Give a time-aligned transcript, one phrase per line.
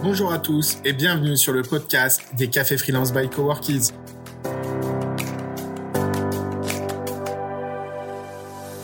[0.00, 3.90] Bonjour à tous et bienvenue sur le podcast des Cafés Freelance by Coworkies.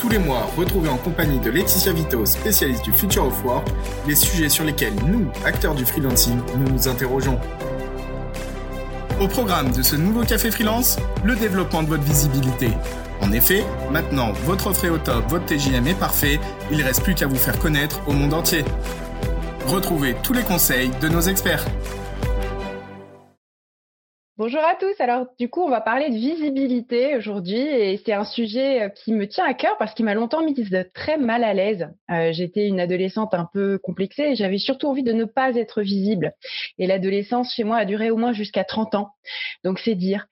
[0.01, 3.69] Tous les mois, retrouvez en compagnie de Laetitia Vito, spécialiste du Future of Work,
[4.09, 7.39] les sujets sur lesquels nous, acteurs du freelancing, nous nous interrogeons.
[9.21, 12.71] Au programme de ce nouveau Café Freelance, le développement de votre visibilité.
[13.21, 16.41] En effet, maintenant, votre offre est au top, votre TJM est parfait,
[16.73, 18.65] il ne reste plus qu'à vous faire connaître au monde entier.
[19.67, 21.65] Retrouvez tous les conseils de nos experts.
[24.37, 25.01] Bonjour à tous.
[25.01, 29.13] Alors, du coup, on va parler de visibilité aujourd'hui et c'est un sujet euh, qui
[29.13, 30.57] me tient à cœur parce qu'il m'a longtemps mis
[30.93, 31.89] très mal à l'aise.
[32.11, 35.83] Euh, J'étais une adolescente un peu complexée et j'avais surtout envie de ne pas être
[35.83, 36.33] visible.
[36.79, 39.11] Et l'adolescence chez moi a duré au moins jusqu'à 30 ans.
[39.63, 40.27] Donc, c'est dire.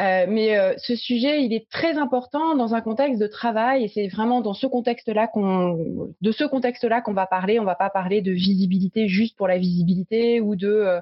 [0.00, 4.06] Euh, mais ce sujet, il est très important dans un contexte de travail et c'est
[4.06, 7.58] vraiment dans ce contexte-là qu'on, de ce contexte-là qu'on va parler.
[7.58, 11.00] On va pas parler de visibilité juste pour la visibilité ou de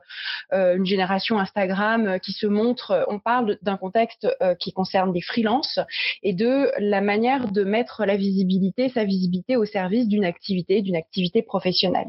[0.52, 5.20] une génération Instagram qui se montre, euh, on parle d'un contexte euh, qui concerne des
[5.20, 5.78] freelances
[6.22, 10.96] et de la manière de mettre la visibilité, sa visibilité au service d'une activité, d'une
[10.96, 12.08] activité professionnelle.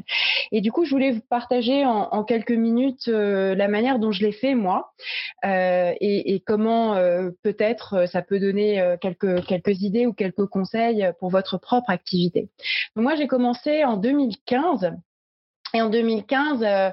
[0.52, 4.26] Et du coup, je voulais vous partager en, quelques minutes euh, la manière dont je
[4.26, 4.92] l'ai fait moi
[5.44, 6.96] et, comment
[7.44, 12.50] peut-être ça peut donner quelques quelques idées ou quelques conseils pour votre propre activité.
[12.96, 14.92] Moi, j'ai commencé en 2015
[15.78, 16.90] et en 2015, euh,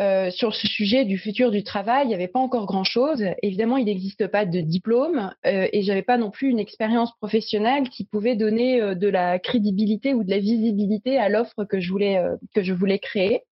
[0.00, 3.22] euh, sur ce sujet du futur du travail, il n'y avait pas encore grand-chose.
[3.42, 7.90] Évidemment, il n'existe pas de diplôme euh, et j'avais pas non plus une expérience professionnelle
[7.90, 11.90] qui pouvait donner euh, de la crédibilité ou de la visibilité à l'offre que je
[11.90, 12.22] voulais
[12.54, 13.42] que je voulais créer.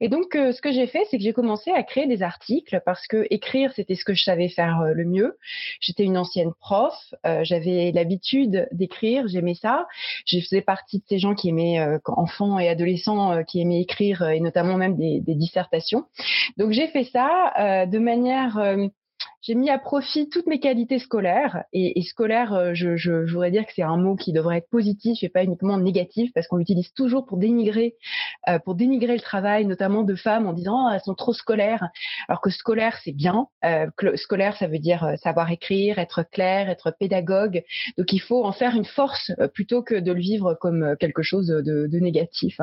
[0.00, 3.06] Et donc, ce que j'ai fait, c'est que j'ai commencé à créer des articles parce
[3.06, 5.36] que écrire, c'était ce que je savais faire le mieux.
[5.80, 6.94] J'étais une ancienne prof,
[7.42, 9.86] j'avais l'habitude d'écrire, j'aimais ça.
[10.26, 14.30] Je faisais partie de ces gens qui aimaient, enfants et adolescents, qui aimaient écrire euh,
[14.30, 16.04] et notamment même des, dissertations.
[16.56, 18.88] Donc j'ai fait ça euh, de manière euh,
[19.48, 23.64] j'ai mis à profit toutes mes qualités scolaires et, et scolaire, euh, je, voudrais dire
[23.64, 26.92] que c'est un mot qui devrait être positif et pas uniquement négatif parce qu'on l'utilise
[26.92, 27.94] toujours pour dénigrer,
[28.48, 31.88] euh, pour dénigrer le travail, notamment de femmes en disant oh, elles sont trop scolaires,
[32.28, 33.46] alors que scolaire c'est bien.
[33.64, 33.86] Euh,
[34.16, 37.62] scolaire ça veut dire savoir écrire, être clair, être pédagogue.
[37.96, 41.46] Donc il faut en faire une force plutôt que de le vivre comme quelque chose
[41.46, 42.60] de, de négatif.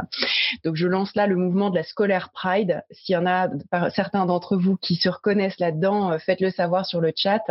[0.63, 2.83] Donc je lance là le mouvement de la scolaire pride.
[2.91, 3.49] S'il y en a
[3.89, 7.44] certains d'entre vous qui se reconnaissent là-dedans, faites-le savoir sur le chat.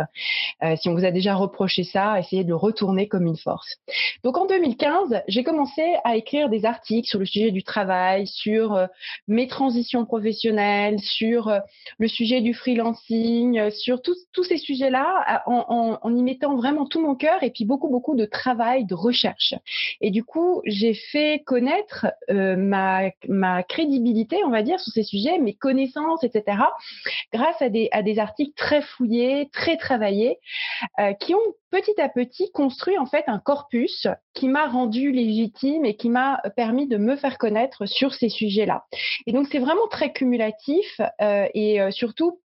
[0.63, 3.77] Euh, si on vous a déjà reproché ça, essayez de le retourner comme une force.
[4.23, 8.73] Donc en 2015, j'ai commencé à écrire des articles sur le sujet du travail, sur
[8.73, 8.87] euh,
[9.27, 11.59] mes transitions professionnelles, sur euh,
[11.97, 17.15] le sujet du freelancing, sur tous ces sujets-là, en, en, y mettant vraiment tout mon
[17.15, 19.53] cœur et puis beaucoup beaucoup de travail, de recherche.
[20.01, 25.37] Et du coup, j'ai fait connaître ma, ma crédibilité, on va dire, sur ces sujets,
[25.39, 26.57] mes connaissances, etc.,
[27.33, 30.39] grâce à des, à des articles très fouillés très travaillés,
[30.99, 35.85] euh, qui ont petit à petit construit en fait un corpus qui m'a rendu légitime
[35.85, 38.85] et qui m'a permis de me faire connaître sur ces sujets-là.
[39.27, 42.39] Et donc c'est vraiment très cumulatif euh, et euh, surtout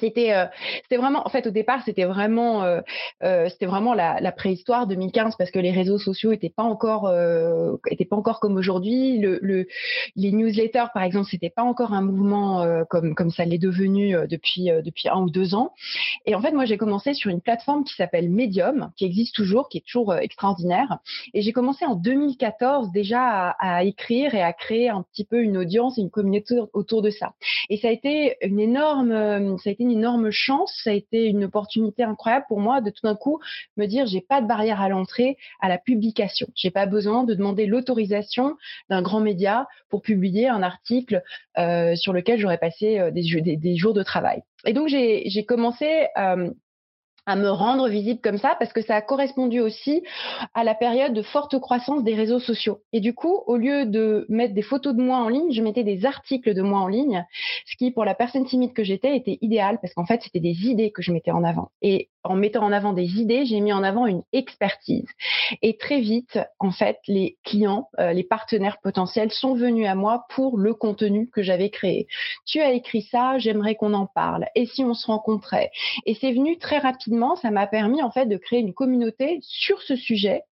[0.00, 0.46] c'était euh,
[0.82, 2.80] c'était vraiment en fait au départ c'était vraiment euh,
[3.22, 7.12] euh, c'était vraiment la, préhistoire 2015 parce que les réseaux sociaux étaient pas encore
[7.88, 9.18] étaient pas encore comme aujourd'hui.
[9.18, 9.66] Le, le,
[10.16, 14.70] les newsletters par exemple c'était pas encore un mouvement comme comme ça l'est devenu depuis
[14.84, 15.72] depuis un ou deux ans.
[16.26, 19.68] Et en fait moi j'ai commencé sur une plateforme qui s'appelle Medium qui existe toujours
[19.68, 20.98] qui est toujours extraordinaire.
[21.32, 25.40] Et j'ai commencé en 2014 déjà à, à, écrire et à créer un petit peu
[25.40, 27.34] une audience une communauté autour de ça.
[27.70, 31.26] Et ça a été une énorme ça a été une énorme chance, ça a été
[31.26, 33.40] une opportunité incroyable pour moi de tout d'un coup
[33.76, 36.46] me dire j'ai pas de barrière à l'entrée à la publication.
[36.54, 38.56] J'ai pas besoin de demander l'autorisation
[38.90, 41.22] d'un grand média pour publier un article
[41.58, 44.42] euh, sur lequel j'aurais passé euh, des, jours de travail.
[44.66, 46.50] Et donc j'ai commencé euh,
[47.26, 50.02] à me rendre visible comme ça parce que ça a correspondu aussi
[50.54, 52.80] à la période de forte croissance des réseaux sociaux.
[52.92, 55.84] Et du coup, au lieu de mettre des photos de moi en ligne, je mettais
[55.84, 57.24] des articles de moi en ligne,
[57.66, 60.66] ce qui pour la personne timide que j'étais était idéal parce qu'en fait, c'était des
[60.66, 61.70] idées que je mettais en avant.
[61.82, 65.06] Et en mettant en avant des idées, j'ai mis en avant une expertise.
[65.62, 70.24] Et très vite, en fait, les clients, euh, les partenaires potentiels sont venus à moi
[70.30, 72.06] pour le contenu que j'avais créé.
[72.46, 74.46] Tu as écrit ça, j'aimerais qu'on en parle.
[74.54, 75.70] Et si on se rencontrait?
[76.06, 79.80] Et c'est venu très rapidement ça m'a permis en fait de créer une communauté sur
[79.82, 80.42] ce sujet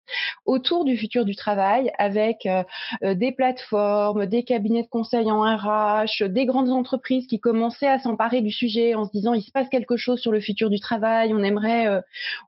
[0.44, 2.62] autour du futur du travail avec euh,
[3.02, 7.98] euh, des plateformes, des cabinets de conseil en RH, des grandes entreprises qui commençaient à
[7.98, 10.80] s'emparer du sujet en se disant il se passe quelque chose sur le futur du
[10.80, 12.00] travail, on aimerait, euh,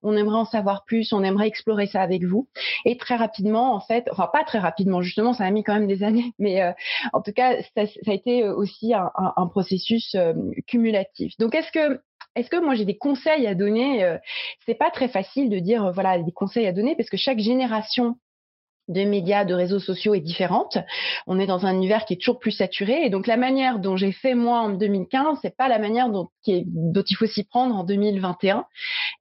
[0.02, 2.48] on aimerait en savoir plus, on aimerait explorer ça avec vous.
[2.84, 5.86] Et très rapidement, en fait, enfin pas très rapidement, justement, ça a mis quand même
[5.86, 6.62] des années, mais
[7.12, 10.16] en tout cas, ça, a été aussi un processus
[10.66, 11.36] cumulatif.
[11.38, 12.00] Donc, est-ce que
[12.34, 14.18] est-ce que moi j'ai des conseils à donner euh,
[14.66, 18.16] C'est pas très facile de dire voilà des conseils à donner parce que chaque génération
[18.88, 20.78] de médias, de réseaux sociaux est différente.
[21.26, 23.96] On est dans un univers qui est toujours plus saturé et donc la manière dont
[23.96, 27.84] j'ai fait moi en 2015, c'est pas la manière dont, il faut s'y prendre en
[27.84, 28.66] 2021.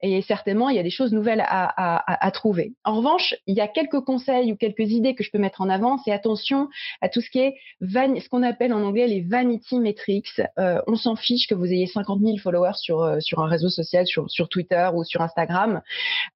[0.02, 2.72] Et certainement, il y a des choses nouvelles à, trouver.
[2.84, 5.68] En revanche, il y a quelques conseils ou quelques idées que je peux mettre en
[5.68, 5.98] avant.
[5.98, 6.68] C'est attention
[7.00, 10.40] à tout ce qui est ce qu'on appelle en anglais les vanity metrics.
[10.58, 13.68] Euh, on s'en fiche que vous ayez 50 000 followers sur euh, sur un réseau
[13.68, 15.80] social, sur, sur Twitter ou sur Instagram.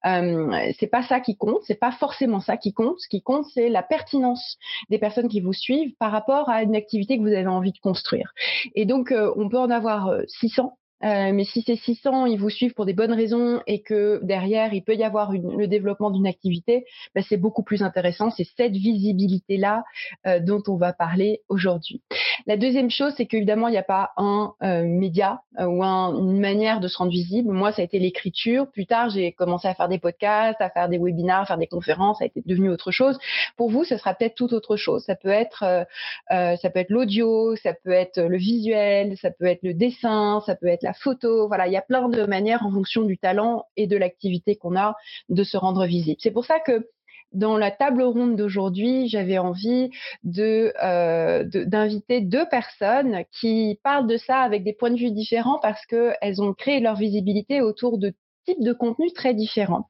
[0.05, 1.61] Euh, c'est pas ça qui compte.
[1.63, 2.99] C'est pas forcément ça qui compte.
[2.99, 4.57] Ce qui compte, c'est la pertinence
[4.89, 7.79] des personnes qui vous suivent par rapport à une activité que vous avez envie de
[7.79, 8.33] construire.
[8.75, 12.49] Et donc, euh, on peut en avoir 600 euh, mais si ces 600, ils vous
[12.49, 16.27] suivent pour des bonnes raisons et que derrière, il peut y avoir le développement d'une
[16.27, 16.85] activité,
[17.15, 18.29] ben, c'est beaucoup plus intéressant.
[18.31, 19.83] C'est cette visibilité-là
[20.27, 22.01] euh, dont on va parler aujourd'hui.
[22.47, 26.79] La deuxième chose, c'est qu'évidemment, il n'y a pas un euh, média ou une manière
[26.79, 27.51] de se rendre visible.
[27.51, 28.71] Moi, ça a été l'écriture.
[28.71, 31.67] Plus tard, j'ai commencé à faire des podcasts, à faire des webinars, à faire des
[31.67, 32.19] conférences.
[32.19, 33.19] Ça a été devenu autre chose.
[33.57, 35.03] Pour vous, ce sera peut-être tout autre chose.
[35.03, 35.85] Ça peut être,
[36.29, 40.55] ça peut être l'audio, ça peut être le visuel, ça peut être le dessin, ça
[40.55, 41.47] peut être la photo.
[41.47, 44.77] Voilà, il y a plein de manières en fonction du talent et de l'activité qu'on
[44.77, 44.95] a
[45.29, 46.19] de se rendre visible.
[46.21, 46.87] C'est pour ça que
[47.31, 49.91] dans la table ronde d'aujourd'hui, j'avais envie
[50.37, 55.85] euh, d'inviter deux personnes qui parlent de ça avec des points de vue différents parce
[55.85, 58.13] qu'elles ont créé leur visibilité autour de
[58.45, 59.89] types de contenus très différents.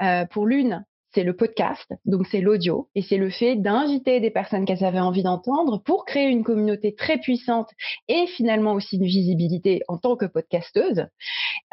[0.00, 4.30] Euh, pour l'une, c'est le podcast, donc c'est l'audio, et c'est le fait d'inviter des
[4.30, 7.70] personnes qu'elles avaient envie d'entendre pour créer une communauté très puissante
[8.08, 11.06] et finalement aussi une visibilité en tant que podcasteuse,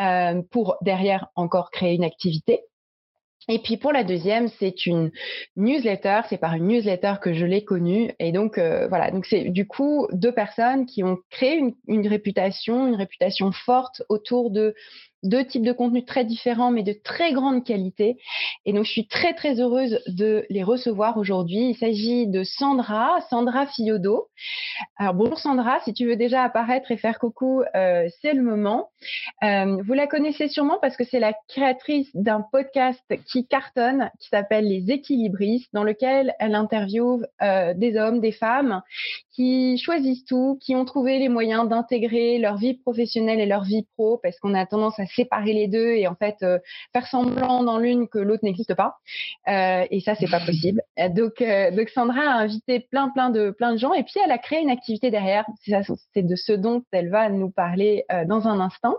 [0.01, 2.61] euh, pour derrière encore créer une activité.
[3.49, 5.09] Et puis pour la deuxième, c'est une
[5.55, 6.21] newsletter.
[6.27, 8.11] C'est par une newsletter que je l'ai connue.
[8.19, 12.07] Et donc euh, voilà, donc c'est du coup deux personnes qui ont créé une, une
[12.07, 14.75] réputation, une réputation forte autour de
[15.23, 18.17] deux types de contenus très différents, mais de très grande qualité.
[18.65, 21.69] Et donc, je suis très, très heureuse de les recevoir aujourd'hui.
[21.69, 24.27] Il s'agit de Sandra, Sandra Fiodo.
[24.97, 28.89] Alors, bonjour Sandra, si tu veux déjà apparaître et faire coucou, euh, c'est le moment.
[29.43, 34.29] Euh, vous la connaissez sûrement parce que c'est la créatrice d'un podcast qui cartonne, qui
[34.29, 38.81] s'appelle Les Équilibristes, dans lequel elle interviewe euh, des hommes, des femmes
[39.37, 43.85] qui choisissent tout, qui ont trouvé les moyens d'intégrer leur vie professionnelle et leur vie
[43.95, 46.57] pro, parce qu'on a tendance à séparer les deux et en fait euh,
[46.91, 48.95] faire semblant dans l'une que l'autre n'existe pas.
[49.47, 50.81] Euh, et ça, c'est pas possible.
[51.15, 54.31] Donc, euh, donc Sandra a invité plein, plein de, plein de gens et puis elle
[54.31, 55.45] a créé une activité derrière.
[55.61, 58.95] C'est de ce dont elle va nous parler dans un instant.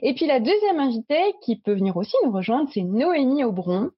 [0.00, 3.90] Et puis la deuxième invitée qui peut venir aussi nous rejoindre, c'est Noémie Aubron.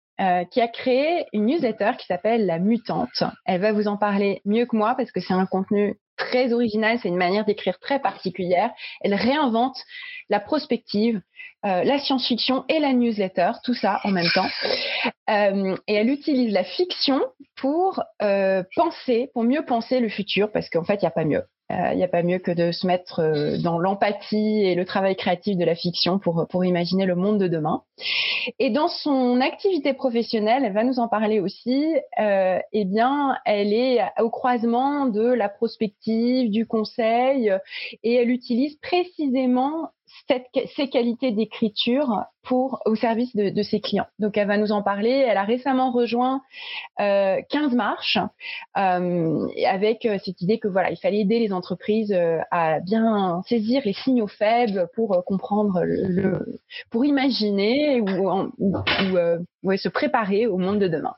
[0.50, 3.24] Qui a créé une newsletter qui s'appelle La Mutante.
[3.44, 6.98] Elle va vous en parler mieux que moi parce que c'est un contenu très original,
[7.02, 8.70] c'est une manière d'écrire très particulière.
[9.00, 9.76] Elle réinvente
[10.28, 11.20] la prospective,
[11.64, 14.48] euh, la science-fiction et la newsletter, tout ça en même temps.
[15.30, 17.20] Euh, et elle utilise la fiction
[17.56, 21.24] pour euh, penser, pour mieux penser le futur, parce qu'en fait, il n'y a pas
[21.24, 21.44] mieux.
[21.92, 23.22] Il n'y a pas mieux que de se mettre
[23.62, 27.48] dans l'empathie et le travail créatif de la fiction pour, pour imaginer le monde de
[27.48, 27.82] demain.
[28.58, 33.72] Et dans son activité professionnelle, elle va nous en parler aussi, euh, eh bien, elle
[33.72, 37.52] est au croisement de la prospective, du conseil,
[38.02, 39.90] et elle utilise précisément
[40.76, 44.06] ces qualités d'écriture pour au service de, ses clients.
[44.18, 45.10] Donc elle va nous en parler.
[45.10, 46.42] Elle a récemment rejoint
[47.00, 48.18] euh, 15 marches
[48.76, 53.42] euh, avec euh, cette idée que voilà, il fallait aider les entreprises euh, à bien
[53.48, 58.74] saisir les signaux faibles pour euh, comprendre le, pour imaginer ou, ou,
[59.62, 61.14] ou se préparer au monde de demain.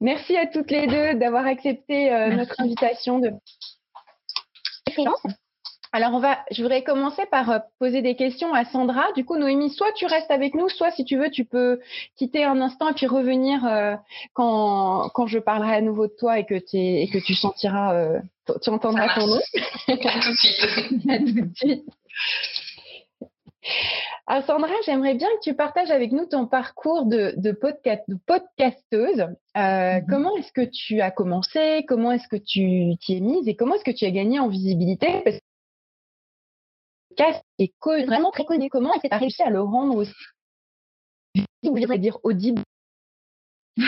[0.00, 3.32] Merci à toutes les deux d'avoir accepté notre invitation de
[4.92, 5.26] freelance.
[5.92, 9.12] Alors, on va, je voudrais commencer par euh, poser des questions à Sandra.
[9.12, 11.80] Du coup, Noémie, soit tu restes avec nous, soit si tu veux, tu peux
[12.16, 13.94] quitter un instant et puis revenir euh,
[14.34, 18.18] quand, quand je parlerai à nouveau de toi et que, et que tu sentiras, euh,
[18.62, 19.40] tu entendras ton nom.
[20.20, 21.08] tout de suite.
[21.08, 21.84] à tout de suite.
[24.26, 28.16] Alors Sandra, j'aimerais bien que tu partages avec nous ton parcours de, de, podcast, de
[28.26, 29.26] podcasteuse.
[29.56, 30.06] Euh, mhm.
[30.08, 31.84] Comment est-ce que tu as commencé?
[31.88, 33.48] Comment est-ce que tu t'y es mise?
[33.48, 35.40] Et comment est-ce que tu as gagné en visibilité?
[37.18, 37.72] Podcast est
[38.06, 38.68] vraiment très connu.
[38.70, 40.12] Comment est-ce que tu as réussi à le rendre aussi,
[41.98, 42.62] dire audible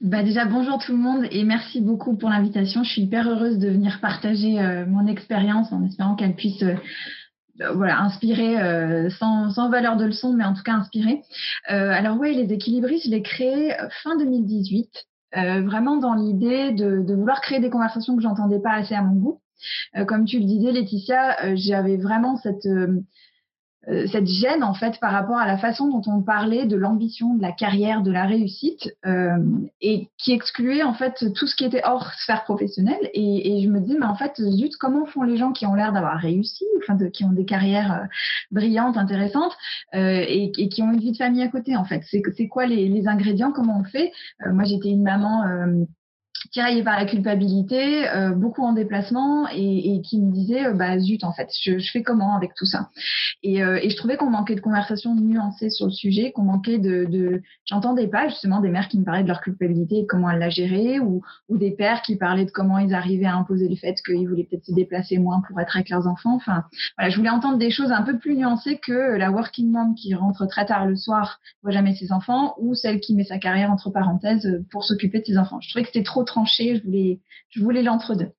[0.00, 2.82] bah déjà bonjour tout le monde et merci beaucoup pour l'invitation.
[2.84, 6.76] Je suis hyper heureuse de venir partager euh, mon expérience en espérant qu'elle puisse euh,
[7.74, 11.20] voilà, inspirer euh, sans, sans, valeur de leçon, mais en tout cas inspirer.
[11.66, 14.88] alors oui, les équilibristes, je l'ai créé fin 2018,
[15.34, 19.16] vraiment dans l'idée de, de, vouloir créer des conversations que j'entendais pas assez à mon
[19.16, 19.42] goût.
[20.06, 22.66] Comme tu le disais, Laetitia, j'avais vraiment cette
[23.88, 27.34] euh, cette gêne en fait par rapport à la façon dont on parlait de l'ambition,
[27.34, 29.38] de la carrière, de la réussite, euh,
[29.80, 33.10] et qui excluait en fait tout ce qui était hors sphère professionnelle.
[33.12, 35.92] Et, je me disais, mais en fait, zut, comment font les gens qui ont l'air
[35.92, 36.64] d'avoir réussi,
[37.12, 38.06] qui ont des carrières euh,
[38.52, 39.56] brillantes, intéressantes,
[39.94, 42.02] euh, et, qui ont une vie de famille à côté en fait?
[42.04, 43.50] C'est quoi les, ingrédients?
[43.50, 44.12] Comment on fait?
[44.46, 45.42] Moi, j'étais une maman
[46.50, 50.98] tiraillé par la culpabilité, euh, beaucoup en déplacement et, et qui me disait euh, bah
[50.98, 52.88] zut en fait je, je, fais comment avec tout ça?
[53.42, 56.78] Et, euh, et je trouvais qu'on manquait de conversations nuancées sur le sujet qu'on manquait
[56.78, 57.42] de, de...
[57.64, 60.50] j'entendais pas justement des mères qui me parlaient de leur culpabilité et comment elles la
[60.50, 63.96] géraient ou, ou des pères qui parlaient de comment ils arrivaient à imposer le fait
[64.04, 66.34] qu'ils voulaient peut-être se déplacer moins pour être avec leurs enfants.
[66.34, 66.64] Enfin
[66.98, 70.14] voilà je voulais entendre des choses un peu plus nuancées que la working mom qui
[70.14, 73.70] rentre très tard le soir voit jamais ses enfants ou celle qui met sa carrière
[73.70, 75.60] entre parenthèses pour s'occuper de ses enfants.
[75.60, 76.76] Je trouvais que c'était trop tranché.
[76.76, 77.20] Je voulais,
[77.50, 78.30] je voulais l'entre-deux.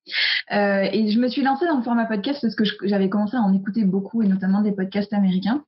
[0.52, 3.40] Euh, et je me suis lancée dans le format podcast parce que j'avais commencé à
[3.40, 5.64] en écouter beaucoup et notamment des podcasts américains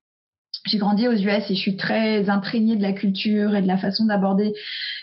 [0.66, 3.78] j'ai grandi aux US et je suis très imprégnée de la culture et de la
[3.78, 4.52] façon d'aborder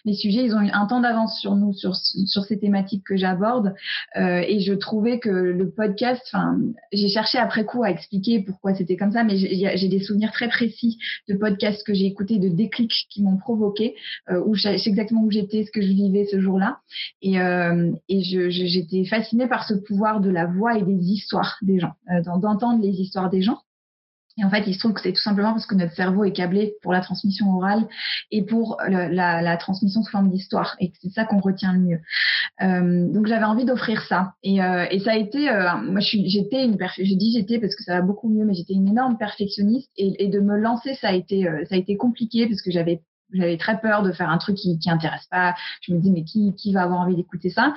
[0.06, 0.44] les sujets.
[0.44, 3.74] Ils ont eu un temps d'avance sur nous, sur, sur ces thématiques que j'aborde.
[4.18, 6.58] Euh, et je trouvais que le podcast, enfin,
[6.92, 10.50] j'ai cherché après coup à expliquer pourquoi c'était comme ça, mais j'ai des souvenirs très
[10.50, 10.98] précis
[11.30, 13.96] de podcasts que j'ai écoutés, de déclics qui m'ont provoqué,
[14.30, 16.80] euh, où je sais exactement où j'étais, ce que je vivais ce jour-là.
[17.22, 21.80] Et, euh, et j'étais fascinée par ce pouvoir de la voix et des histoires des
[21.80, 23.60] gens, euh, d'entendre les histoires des gens.
[24.38, 26.32] Et en fait, il se trouve que c'est tout simplement parce que notre cerveau est
[26.32, 27.88] câblé pour la transmission orale
[28.32, 30.76] et pour la, transmission sous forme d'histoire.
[30.80, 32.00] Et c'est ça qu'on retient le mieux.
[32.62, 34.34] Euh, donc j'avais envie d'offrir ça.
[34.44, 37.96] Et, euh, ça a été, euh, moi j'étais une, je dis j'étais parce que ça
[37.96, 39.92] va beaucoup mieux, mais j'étais une énorme perfectionniste.
[39.98, 42.72] Et, et, de me lancer, ça a été, euh, ça a été compliqué parce que
[42.72, 45.56] j'avais j'avais très peur de faire un truc qui qui intéresse pas.
[45.82, 47.74] Je me dis mais qui qui va avoir envie d'écouter ça?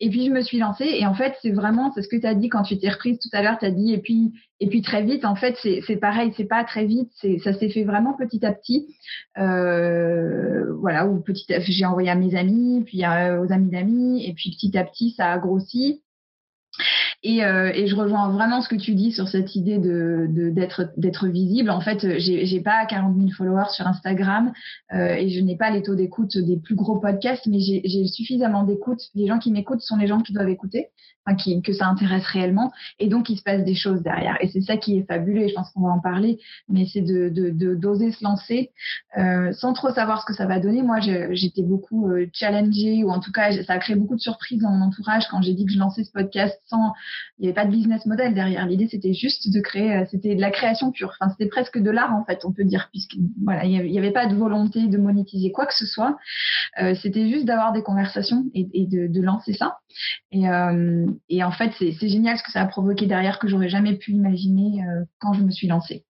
[0.00, 2.26] Et puis je me suis lancée et en fait c'est vraiment c'est ce que tu
[2.26, 3.58] as dit quand tu t'es reprise tout à l'heure.
[3.58, 6.64] Tu as dit et puis et puis très vite en fait c'est pareil c'est pas
[6.64, 7.10] très vite
[7.44, 8.94] ça s'est fait vraiment petit à petit.
[9.38, 14.50] Euh, voilà ou petit j'ai envoyé à mes amis puis aux amis d'amis et puis
[14.50, 16.02] petit à petit ça a grossi.
[17.24, 20.28] Et, euh, et, je rejoins vraiment ce que tu dis sur cette idée de
[20.96, 21.68] d'être visible.
[21.70, 24.52] En fait, j'ai j'ai pas 40 000 followers sur Instagram
[24.94, 28.62] euh, et je n'ai pas les taux d'écoute des plus gros podcasts, mais j'ai suffisamment
[28.62, 29.00] d'écoute.
[29.16, 30.90] Les gens qui m'écoutent sont les gens qui doivent écouter
[31.36, 32.72] que ça intéresse réellement.
[32.98, 34.36] Et donc, il se passe des choses derrière.
[34.40, 37.00] Et c'est ça qui est fabuleux, et je pense qu'on va en parler, mais c'est
[37.00, 37.28] de
[37.74, 38.70] d'oser se lancer
[39.16, 40.82] euh, sans trop savoir ce que ça va donner.
[40.82, 44.60] Moi, j'étais beaucoup euh, challengée, ou en tout cas, ça a créé beaucoup de surprises
[44.60, 46.92] dans mon entourage quand j'ai dit que je lançais ce podcast sans...
[47.38, 48.66] Il n'y avait pas de business model derrière.
[48.66, 49.96] L'idée, c'était juste de créer...
[49.96, 51.12] Euh, c'était de la création pure.
[51.18, 54.12] Enfin, c'était presque de l'art, en fait, on peut dire, puisque voilà, il n'y avait,
[54.12, 56.16] pas de volonté de monétiser quoi que ce soit.
[57.02, 59.78] C'était juste d'avoir des conversations et, de, lancer ça.
[60.32, 60.44] Et,
[61.28, 64.12] et en fait, c'est génial ce que ça a provoqué derrière que j'aurais jamais pu
[64.12, 66.04] imaginer euh, quand je me suis lancée.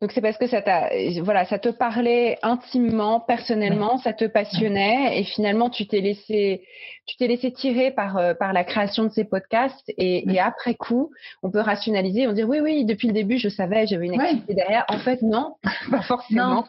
[0.00, 0.90] Donc c'est parce que ça t'a,
[1.22, 6.62] voilà, ça te parlait intimement, personnellement, ça te passionnait et finalement tu t'es laissé,
[7.06, 10.74] tu t'es laissé tirer par euh, par la création de ces podcasts et, et, après
[10.74, 11.10] coup,
[11.42, 14.54] on peut rationaliser, on dit oui oui, depuis le début je savais, j'avais une activité
[14.54, 14.84] derrière.
[14.88, 15.56] En fait non,
[15.90, 16.66] pas forcément.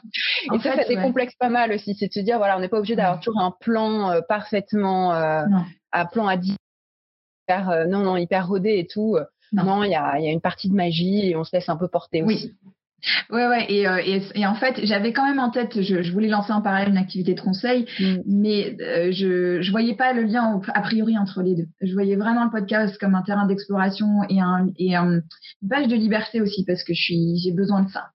[0.54, 2.78] Et ça, ça décomplexe pas mal aussi, c'est de se dire voilà, on n'est pas
[2.78, 6.56] obligé d'avoir toujours un plan euh, parfaitement, un plan à 10
[7.46, 9.18] hyper, euh, non, non, hyper rodé et tout.
[9.52, 11.78] Non, il y a, y a, une partie de magie et on se laisse un
[11.78, 12.52] peu porter aussi.
[13.30, 16.12] Ouais, ouais, et, euh, et, et, en fait, j'avais quand même en tête, je, je,
[16.12, 18.16] voulais lancer en parallèle une activité de conseil, mm.
[18.26, 21.68] mais euh, je je voyais pas le lien a priori entre les deux.
[21.82, 25.22] Je voyais vraiment le podcast comme un terrain d'exploration et un et un,
[25.62, 28.10] une page de liberté aussi parce que je suis j'ai besoin de ça.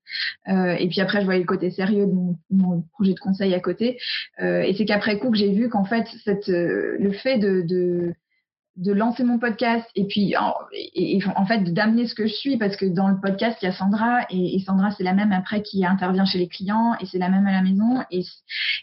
[0.48, 3.54] Euh, et puis après, je voyais le côté sérieux de mon, mon projet de conseil
[3.54, 3.98] à côté.
[4.42, 8.14] Euh, et c'est qu'après coup que j'ai vu qu'en fait, cette le fait de, de
[8.76, 12.56] de lancer mon podcast et puis en, et, en fait d'amener ce que je suis
[12.56, 15.32] parce que dans le podcast il y a Sandra et, et Sandra c'est la même
[15.32, 18.22] après qui intervient chez les clients et c'est la même à la maison et,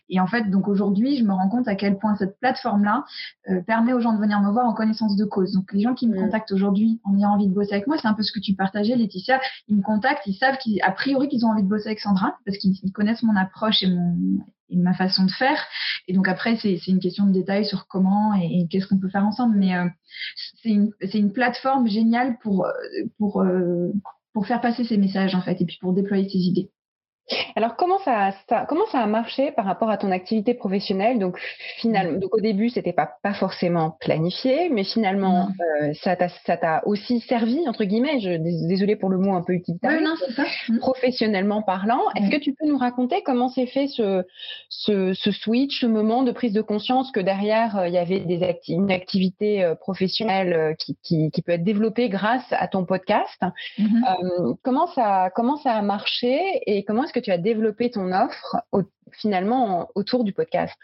[0.10, 3.06] et en fait donc aujourd'hui je me rends compte à quel point cette plateforme là
[3.50, 5.94] euh, permet aux gens de venir me voir en connaissance de cause donc les gens
[5.94, 6.26] qui me mm.
[6.26, 8.56] contactent aujourd'hui en ayant envie de bosser avec moi c'est un peu ce que tu
[8.56, 9.40] partageais Laetitia
[9.70, 12.58] ils me contactent ils savent qu'a priori qu'ils ont envie de bosser avec Sandra parce
[12.58, 15.64] qu'ils connaissent mon approche et mon ma façon de faire.
[16.08, 19.26] Et donc après, c'est une question de détail sur comment et, qu'est-ce qu'on peut faire
[19.26, 19.58] ensemble.
[19.58, 19.74] Mais
[20.62, 22.68] c'est une, une, plateforme géniale pour,
[23.18, 23.44] pour,
[24.34, 26.70] pour faire passer ces messages en fait et puis pour déployer ces idées.
[27.56, 28.32] Alors comment ça,
[28.70, 31.20] comment ça a marché par rapport à ton activité professionnelle?
[31.20, 31.38] Donc
[31.78, 32.20] finalement, mmh.
[32.20, 35.50] donc au début c'était pas pas forcément planifié, mais finalement
[35.82, 38.20] euh, ça t'a aussi servi entre guillemets?
[38.20, 40.00] Je désolée pour le mot un peu utilitaire.
[40.02, 40.46] non, c'est ça.
[40.70, 40.80] Mmh.
[40.80, 44.24] Professionnellement parlant, est-ce que tu peux nous raconter comment s'est fait ce,
[44.70, 48.22] ce, ce switch, ce moment de prise de conscience que derrière euh, il y avait
[48.22, 48.38] des
[48.70, 53.42] une activité euh, professionnelle qui, qui, qui, peut être développée grâce à ton podcast?
[53.78, 53.86] Mmh
[54.64, 58.58] comment ça comment ça a marché et comment est-ce que tu as développé ton offre
[59.12, 60.78] finalement autour du podcast?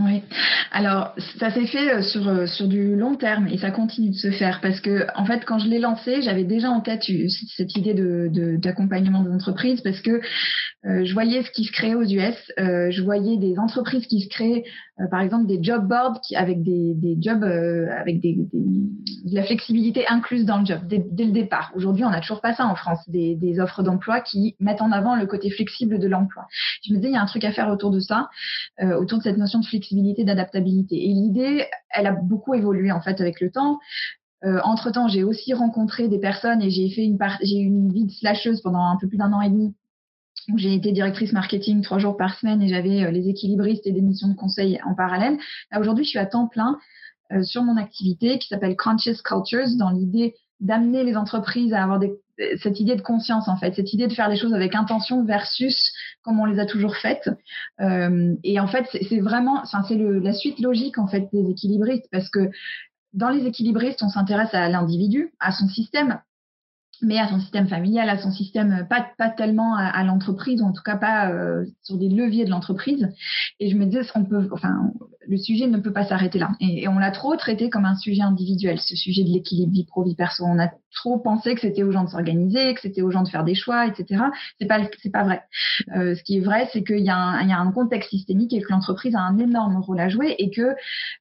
[0.00, 0.22] Oui,
[0.70, 4.14] alors ça s'est fait euh, sur, euh, sur du long terme et ça continue de
[4.14, 7.02] se faire parce que en fait quand je l'ai lancé j'avais déjà en tête
[7.56, 10.22] cette idée de d'accompagnement des entreprises parce que
[10.84, 14.28] euh, je voyais ce qui se créait aux US, je voyais des entreprises qui se
[14.30, 14.64] créaient
[15.10, 20.46] par exemple des job boards avec des, des jobs avec des, de la flexibilité incluse
[20.46, 21.70] dans le job dès, dès le départ.
[21.74, 24.90] Aujourd'hui on n'a toujours pas ça en France, des, des offres d'emploi qui mettent en
[24.90, 26.46] avant le côté flexible de l'emploi.
[26.84, 28.30] Je me disais il y a un truc à faire autour de ça,
[28.80, 30.96] autour de cette notion de flexibilité flexibilité, d'adaptabilité.
[30.96, 33.78] Et l'idée, elle a beaucoup évolué en fait avec le temps.
[34.44, 37.92] Euh, entre temps, j'ai aussi rencontré des personnes et j'ai fait une j'ai eu une
[37.92, 39.74] vie de slasheuse pendant un peu plus d'un an et demi
[40.50, 43.92] où j'ai été directrice marketing trois jours par semaine et j'avais euh, les équilibristes et
[43.92, 45.38] des missions de conseil en parallèle.
[45.78, 46.78] Aujourd'hui, je suis à temps plein
[47.32, 51.98] euh, sur mon activité qui s'appelle Conscious Cultures dans l'idée d'amener les entreprises à avoir
[51.98, 52.12] des,
[52.62, 55.92] cette idée de conscience en fait, cette idée de faire les choses avec intention versus
[56.22, 57.30] comme on les a toujours faites.
[57.80, 62.30] Euh, et en fait, c'est vraiment, c'est la suite logique en fait des équilibristes parce
[62.30, 62.50] que
[63.12, 66.18] dans les équilibristes, on s'intéresse à l'individu, à son système,
[67.02, 70.72] mais à son système familial, à son système, pas, pas tellement à, l'entreprise, ou en
[70.72, 73.08] tout cas pas euh, sur des leviers de l'entreprise.
[73.58, 74.92] Et je me disais, on peut, enfin,
[75.28, 76.50] le sujet ne peut pas s'arrêter là.
[76.60, 80.02] Et, on l'a trop traité comme un sujet individuel, ce sujet de l'équilibre vie pro
[80.02, 80.44] vie perso.
[80.44, 83.28] On a trop pensé que c'était aux gens de s'organiser, que c'était aux gens de
[83.28, 84.24] faire des choix, etc.
[84.60, 85.42] C'est pas c'est pas vrai.
[85.96, 89.14] Euh, ce qui est vrai, c'est qu'il y, a un, contexte systémique et que l'entreprise
[89.14, 90.60] a un énorme rôle à jouer et que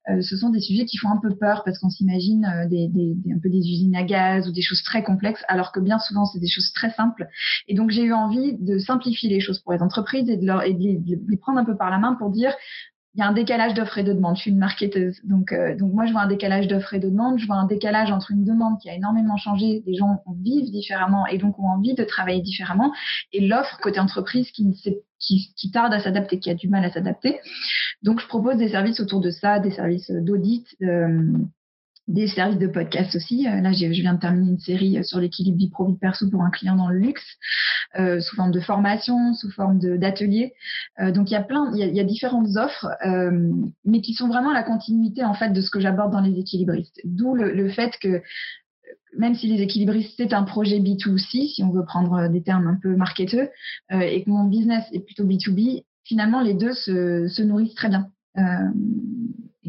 [0.09, 3.39] euh, ce sont des sujets qui font un peu peur parce qu'on s'imagine euh, un
[3.41, 6.39] peu des usines à gaz ou des choses très complexes, alors que bien souvent c'est
[6.39, 7.27] des choses très simples.
[7.67, 11.37] Et donc j'ai eu envie de simplifier les choses pour les entreprises et de les
[11.37, 12.53] prendre un peu par la main pour dire
[13.13, 14.37] il y a un décalage d'offres et de demandes.
[14.37, 15.19] Je suis une marketeuse.
[15.25, 17.39] Donc, euh, donc moi, je vois un décalage d'offres et de demandes.
[17.39, 19.83] Je vois un décalage entre une demande qui a énormément changé.
[19.85, 22.93] Les gens vivent différemment et donc ont envie de travailler différemment.
[23.33, 24.65] Et l'offre côté entreprise qui,
[25.19, 27.39] qui, qui tarde à s'adapter, qui a du mal à s'adapter.
[28.01, 30.65] Donc, je propose des services autour de ça, des services d'audit.
[30.81, 31.33] Euh,
[32.11, 33.47] des services de podcast aussi.
[33.47, 36.43] Euh, là, je viens de terminer une série euh, sur l'équilibre vie pro perso pour
[36.43, 37.25] un client dans le luxe,
[37.97, 40.53] euh, sous forme de formation, sous forme d'atelier.
[40.99, 42.87] Donc il y a plein, il y a, différentes offres,
[43.85, 46.99] mais qui sont vraiment la continuité en fait de ce que j'aborde dans les équilibristes.
[47.03, 48.21] D'où le, fait que
[49.17, 52.77] même si les équilibristes c'est un projet B2C, si on veut prendre des termes un
[52.81, 53.49] peu marketeux,
[53.91, 58.09] et que mon business est plutôt B2B, finalement les deux se nourrissent très bien.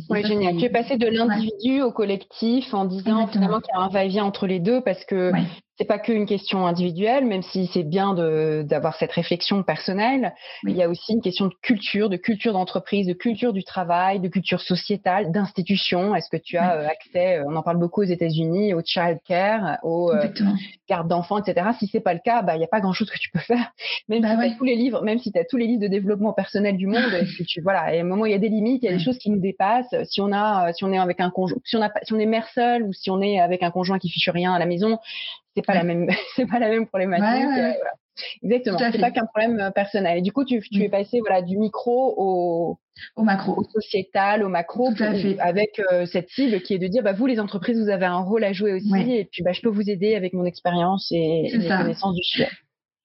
[0.09, 0.57] Oui, génial.
[0.57, 4.25] Tu es passé de l'individu au collectif en disant finalement qu'il y a un va-et-vient
[4.25, 5.33] entre les deux parce que
[5.83, 8.15] c'est pas qu'une question individuelle, même si c'est bien
[8.63, 10.33] d'avoir cette réflexion personnelle.
[10.63, 14.21] Il y a aussi une question de culture, de culture d'entreprise, de culture du travail,
[14.21, 16.15] de culture sociétale, d'institution.
[16.15, 19.19] Est-ce que tu as euh, accès, euh, on en parle beaucoup aux États-Unis, au child
[19.27, 20.29] care, aux euh,
[20.89, 21.71] gardes d'enfants, etc.
[21.81, 23.73] Si c'est pas le cas, bah il y a pas grand-chose que tu peux faire.
[24.09, 25.83] Même bah si tu as tous les livres, même si tu as tous les livres
[25.83, 28.39] de développement personnel du monde, que tu voilà, et à un moment il y a
[28.39, 29.97] des limites, il y a des choses qui nous dépassent.
[30.05, 32.27] Si on a, si on est avec un conjoint, si on a, si on est
[32.27, 35.01] mère seule ou si on est avec un conjoint qui fiche rien à la maison,
[35.55, 37.73] c'est pas la même c'est pas la même problématique euh,
[38.43, 40.19] exactement c'est pas qu'un problème euh, personnel.
[40.19, 40.83] Et du coup tu, tu mm.
[40.83, 42.79] es passé voilà du micro au
[43.17, 43.55] au macro.
[43.57, 44.91] au sociétal au macro
[45.39, 48.21] avec euh, cette cible qui est de dire bah vous les entreprises vous avez un
[48.21, 51.51] rôle à jouer aussi et puis bah je peux vous aider avec mon expérience et,
[51.53, 52.49] et mes connaissances du sujet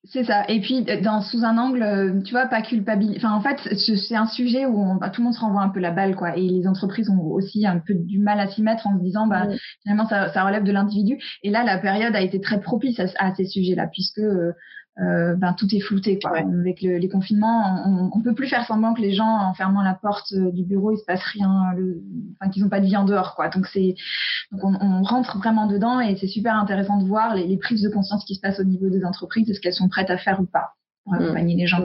[0.09, 0.45] c'est ça.
[0.47, 3.17] Et puis, dans, sous un angle, euh, tu vois, pas culpabiliser.
[3.17, 5.69] Enfin, en fait, c'est un sujet où on, bah, tout le monde se renvoie un
[5.69, 6.37] peu la balle, quoi.
[6.37, 9.27] Et les entreprises ont aussi un peu du mal à s'y mettre en se disant,
[9.27, 9.47] bah,
[9.83, 11.17] finalement, ça, ça relève de l'individu.
[11.43, 14.53] Et là, la période a été très propice à, à ces sujets-là, puisque euh,
[14.99, 16.17] euh, ben, tout est flouté.
[16.19, 16.38] Quoi.
[16.39, 19.83] Avec le, les confinements, on, on peut plus faire semblant que les gens, en fermant
[19.83, 22.01] la porte euh, du bureau, il se passe rien, le,
[22.39, 23.36] enfin, qu'ils n'ont pas de vie en dehors.
[23.36, 23.49] Quoi.
[23.49, 23.95] Donc, c'est,
[24.51, 27.83] donc on, on, rentre vraiment dedans et c'est super intéressant de voir les, les, prises
[27.83, 30.41] de conscience qui se passent au niveau des entreprises, est-ce qu'elles sont prêtes à faire
[30.41, 31.23] ou pas pour mm.
[31.23, 31.81] accompagner les gens.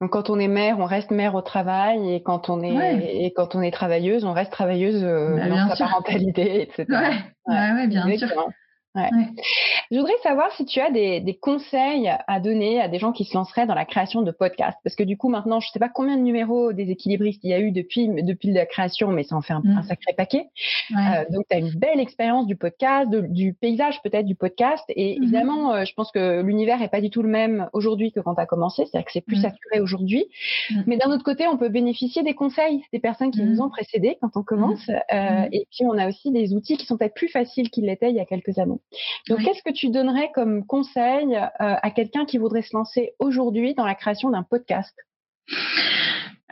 [0.00, 3.32] Donc quand on est mère, on reste mère au travail et quand on est et
[3.32, 6.86] quand on est travailleuse, on reste travailleuse euh, bah, dans sa parentalité, etc.
[7.46, 8.28] Ouais, ouais, bien sûr.
[8.94, 13.34] Je voudrais savoir si tu as des, conseils à donner à des gens qui se
[13.34, 14.78] lanceraient dans la création de podcasts.
[14.84, 17.50] Parce que du coup, maintenant, je ne sais pas combien de numéros des équilibristes il
[17.50, 19.82] y a eu depuis, depuis la création, mais ça en fait un, mm.
[19.82, 20.48] sacré paquet.
[20.92, 24.84] Euh, donc, tu as une belle expérience du podcast, du paysage peut-être du podcast.
[24.88, 25.22] Et mm-hmm.
[25.22, 28.36] évidemment, euh, je pense que l'univers n'est pas du tout le même aujourd'hui que quand
[28.36, 28.84] tu as commencé.
[28.86, 29.42] C'est-à-dire que c'est plus mm.
[29.42, 30.26] saturé aujourd'hui.
[30.70, 30.82] Mm.
[30.86, 34.16] Mais d'un autre côté, on peut bénéficier des conseils des personnes qui nous ont précédés
[34.20, 34.88] quand on commence.
[34.88, 38.10] Euh, et puis, on a aussi des outils qui sont peut-être plus faciles qu'ils l'étaient
[38.10, 38.78] il y a quelques années.
[39.28, 43.74] Donc, qu'est-ce que tu donnerais comme conseil euh, à quelqu'un qui voudrait se lancer aujourd'hui
[43.74, 44.94] dans la création d'un podcast?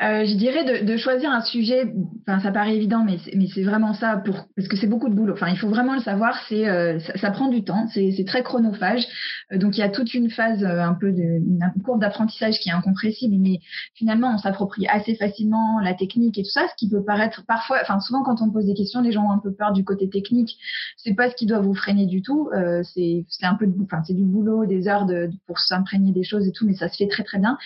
[0.00, 1.92] Euh, je dirais de, choisir un sujet.
[2.26, 3.18] Enfin, ça paraît évident, mais
[3.52, 4.22] c'est, vraiment ça
[4.56, 5.34] parce que c'est beaucoup de boulot.
[5.34, 6.40] Enfin, il faut vraiment le savoir.
[6.48, 7.86] C'est euh, ça, prend du temps.
[7.92, 9.06] C'est, très chronophage.
[9.52, 12.70] Euh, donc il y a toute une phase un peu de une courbe d'apprentissage qui
[12.70, 13.60] est incompressible, mais
[13.94, 17.78] finalement on s'approprie assez facilement la technique et tout ça, ce qui peut paraître parfois.
[17.82, 20.08] Enfin, souvent quand on pose des questions, les gens ont un peu peur du côté
[20.08, 20.56] technique.
[20.96, 22.48] C'est pas ce qui doit vous freiner du tout.
[22.94, 25.06] c'est c'est un peu de, enfin c'est du boulot, des heures
[25.46, 27.58] pour s'imprégner des choses et tout, mais ça se fait très très bien.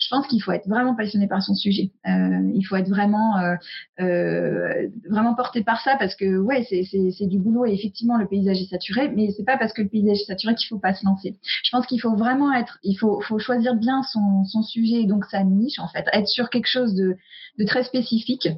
[0.00, 1.67] Je pense qu'il faut être vraiment passionné par son sujet
[2.06, 3.54] euh, il faut être vraiment euh,
[4.00, 8.60] euh, vraiment porté par ça parce que ouais, c'est du boulot et effectivement le paysage
[8.60, 11.04] est saturé, mais c'est pas parce que le paysage est saturé qu'il faut pas se
[11.04, 11.36] lancer.
[11.64, 15.44] Je pense qu'il faut vraiment être, il faut, choisir bien son, sujet et donc sa
[15.44, 17.16] niche en fait, être sur quelque chose de
[17.64, 18.48] très spécifique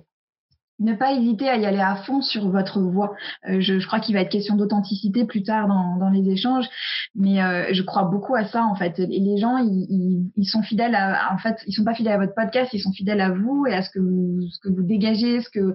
[0.80, 3.14] ne pas hésiter à y aller à fond sur votre voix.
[3.48, 6.66] Euh, je, je, crois qu'il va être question d'authenticité plus tard dans, dans, les échanges,
[7.14, 8.98] mais euh, je crois beaucoup à ça en fait.
[8.98, 12.14] Et les gens, ils, ils, ils, sont fidèles à, en fait, ils sont pas fidèles
[12.14, 14.68] à votre podcast, ils sont fidèles à vous et à ce que vous, ce que
[14.68, 15.74] vous dégagez, ce que,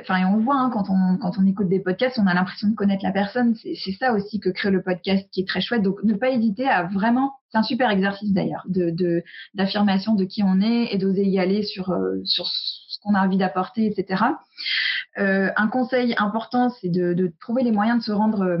[0.00, 2.68] enfin, et on voit hein, quand on quand on écoute des podcasts, on a l'impression
[2.68, 3.54] de connaître la personne.
[3.56, 5.82] C'est ça aussi que crée le podcast, qui est très chouette.
[5.82, 9.22] Donc, ne pas hésiter à vraiment c'est un super exercice d'ailleurs de
[9.54, 12.46] d'affirmation de, qui on est et d'oser y aller sur euh, sur
[13.14, 14.22] a envie d'apporter, etc.
[15.18, 18.58] Euh, un conseil important, c'est de, trouver les moyens de se rendre, euh,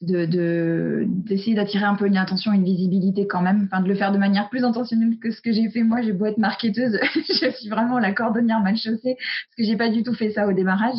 [0.00, 4.12] de d'essayer d'attirer un peu une attention, une visibilité quand même, enfin de le faire
[4.12, 6.00] de manière plus intentionnelle que ce que j'ai fait moi.
[6.02, 9.90] J'ai beau être marketeuse, je suis vraiment la cordonnière mal chaussée parce que j'ai pas
[9.90, 10.96] du tout fait ça au démarrage.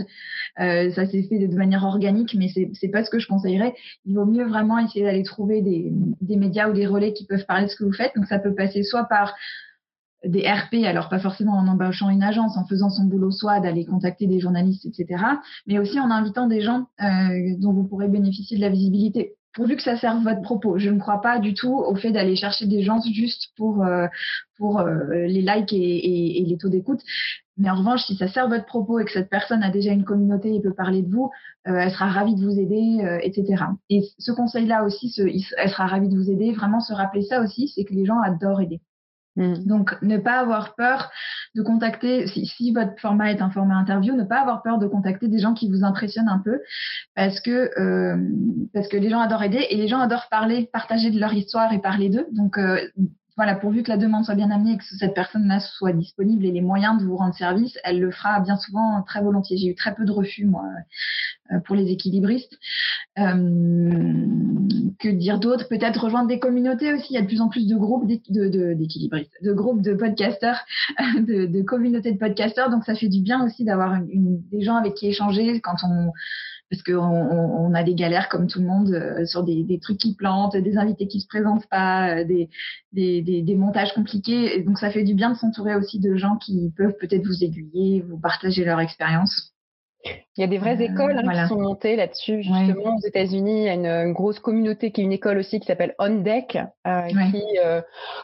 [0.59, 3.73] Euh, ça s'est fait de, manière organique, mais c'est c'est pas ce que je conseillerais.
[4.05, 7.65] Il vaut mieux vraiment essayer d'aller trouver des médias ou des relais qui peuvent parler
[7.65, 8.15] de ce que vous faites.
[8.15, 9.33] Donc ça peut passer soit par
[10.25, 13.85] des RP, alors pas forcément en embauchant une agence, en faisant son boulot soit d'aller
[13.85, 15.23] contacter des journalistes, etc.,
[15.67, 19.77] mais aussi en invitant des gens euh, dont vous pourrez bénéficier de la visibilité pourvu
[19.77, 20.77] que ça serve votre propos.
[20.77, 24.05] Je ne crois pas du tout au fait d'aller chercher des gens juste pour euh,
[24.59, 26.99] euh, les likes et, les taux d'écoute.
[27.55, 30.03] Mais en revanche, si ça sert votre propos et que cette personne a déjà une
[30.03, 31.31] communauté et peut parler de vous,
[31.63, 33.63] elle sera ravie de vous aider, etc.
[33.89, 35.15] Et ce conseil-là aussi,
[35.57, 36.51] elle sera ravie de vous aider.
[36.51, 38.81] Vraiment se rappeler ça aussi, c'est que les gens adorent aider.
[39.35, 39.65] Mm.
[39.65, 41.11] Donc, ne pas avoir peur
[41.55, 45.27] de contacter, si, votre format est un format interview, ne pas avoir peur de contacter
[45.27, 46.61] des gens qui vous impressionnent un peu,
[47.15, 48.17] parce que euh,
[48.73, 51.71] parce que les gens adorent aider et les gens adorent parler, partager de leur histoire
[51.73, 52.27] et parler d'eux.
[52.57, 52.79] Euh,
[53.37, 56.51] voilà, pourvu que la demande soit bien amenée et que cette personne-là soit disponible et
[56.51, 59.57] les moyens de vous rendre service, elle le fera bien souvent très volontiers.
[59.57, 60.63] J'ai eu très peu de refus, moi,
[61.51, 62.57] euh, pour les équilibristes.
[63.19, 64.25] Euh,
[64.99, 65.67] que dire d'autre?
[65.67, 67.07] Peut-être rejoindre des communautés aussi.
[67.09, 70.65] Il y a de plus en plus de groupes d'équilibristes, de, groupes de podcasteurs,
[71.15, 72.69] de, de communautés de podcasteurs.
[72.69, 76.11] Donc, ça fait du bien aussi d'avoir des gens avec qui échanger quand on
[76.83, 80.77] parce a des galères comme tout le monde euh, sur des, trucs qui plantent, des
[80.77, 84.63] invités qui se présentent pas, euh, des, montages compliqués.
[84.63, 88.01] Donc ça fait du bien de s'entourer aussi de gens qui peuvent peut-être vous aiguiller,
[88.01, 89.54] vous partager leur expérience.
[90.37, 92.43] Il y a des vraies euh, écoles hein, qui sont montées là-dessus.
[92.43, 95.65] Justement, aux États-Unis, il y a une, grosse communauté qui est une école aussi qui
[95.65, 97.81] s'appelle On Deck, euh, qui, euh,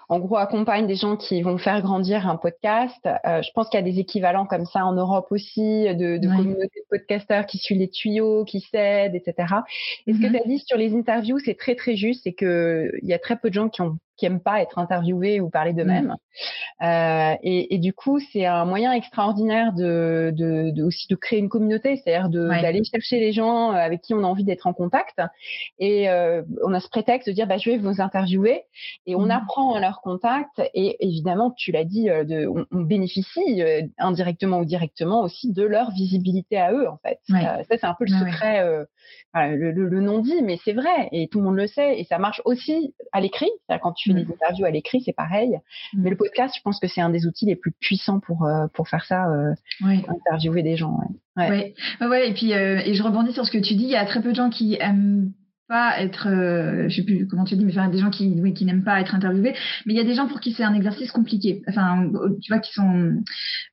[0.09, 2.99] en gros, accompagne des gens qui vont faire grandir un podcast.
[3.05, 6.81] je pense qu'il y a des équivalents comme ça en Europe aussi, de, de communautés
[6.81, 9.55] de podcasteurs qui suivent les tuyaux, qui s'aident, etc.
[10.05, 10.31] Et ce que mm-hmm.
[10.31, 12.21] tu as dit sur les interviews, c'est très, très juste.
[12.23, 15.41] C'est qu'il y a très peu de gens qui ont qui aiment pas être interviewés
[15.41, 16.15] ou parler d'eux-mêmes.
[16.79, 16.85] Mm.
[16.85, 21.39] Euh, et, et, du coup, c'est un moyen extraordinaire de, de, de, aussi de créer
[21.39, 24.73] une communauté, c'est-à-dire d'aller chercher les gens euh, avec qui on a envie d'être en
[24.73, 25.19] contact.
[25.79, 28.61] Et euh, on a ce prétexte de dire, bah, je vais vous interviewer,
[29.07, 29.31] et on mm.
[29.31, 30.61] apprend à leur contact.
[30.75, 33.63] Et évidemment, tu l'as dit, de, on, on, bénéficie
[33.97, 37.17] indirectement ou directement aussi de leur visibilité à eux, en fait.
[37.27, 38.63] ça, c'est un peu le secret,
[39.33, 41.99] le, le, le non-dit, mais c'est vrai, et tout le monde le sait.
[41.99, 43.49] Et ça marche aussi à l'écrit,
[43.81, 44.31] quand tu des mm.
[44.31, 45.59] interviews à l'écrit, c'est pareil.
[45.93, 46.03] Mm.
[46.03, 48.67] Mais le podcast, je pense que c'est un des outils les plus puissants pour, euh,
[48.73, 50.97] pour faire ça, euh, interviewer des gens.
[51.37, 51.49] Ouais.
[52.01, 52.07] Ouais.
[52.07, 52.29] ouais.
[52.29, 54.21] et puis, euh, et je rebondis sur ce que tu dis, il y a très
[54.21, 55.31] peu de gens qui aiment
[55.71, 58.53] pas être, euh, je sais plus comment tu dis, mais enfin, des gens qui, oui,
[58.53, 59.55] qui n'aiment pas être interviewés,
[59.85, 61.63] mais il y a des gens pour qui c'est un exercice compliqué.
[61.65, 63.13] Enfin, tu vois, qui sont,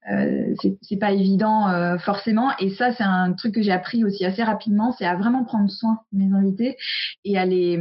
[0.09, 2.53] euh, c'est pas évident euh, forcément.
[2.61, 5.69] Et ça, c'est un truc que j'ai appris aussi assez rapidement, c'est à vraiment prendre
[5.69, 6.77] soin de mes invités
[7.25, 7.81] et à les,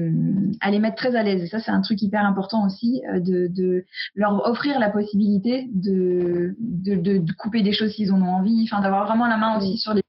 [0.61, 1.43] à les mettre très à l'aise.
[1.43, 5.69] Et ça, c'est un truc hyper important aussi, euh, de, de leur offrir la possibilité
[5.75, 9.59] de, de, de, couper des choses s'ils en ont envie, enfin, d'avoir vraiment la main
[9.59, 10.01] aussi sur les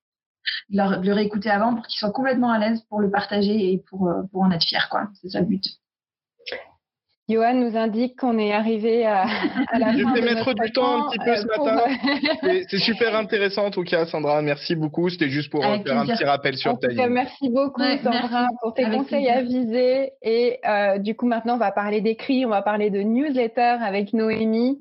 [0.70, 4.08] de, le réécouter avant pour qu'ils soient complètement à l'aise pour le partager et pour,
[4.08, 4.88] euh, pour en être fiers.
[4.90, 5.08] Quoi.
[5.20, 5.64] C'est ça le but.
[7.28, 9.26] Johan nous indique qu'on est arrivé à,
[9.78, 9.98] la fin.
[9.98, 12.62] Je vais mettre du temps un petit peu ce euh, matin.
[12.70, 14.40] C'est super intéressant en tout cas, Sandra.
[14.40, 15.10] Merci beaucoup.
[15.10, 16.96] C'était juste pour faire un petit rappel sur ta vie.
[17.10, 20.12] Merci beaucoup, Sandra, pour tes conseils avisés.
[20.22, 24.14] Et euh, du coup, maintenant, on va parler d'écrit, on va parler de newsletter avec
[24.14, 24.78] Noémie.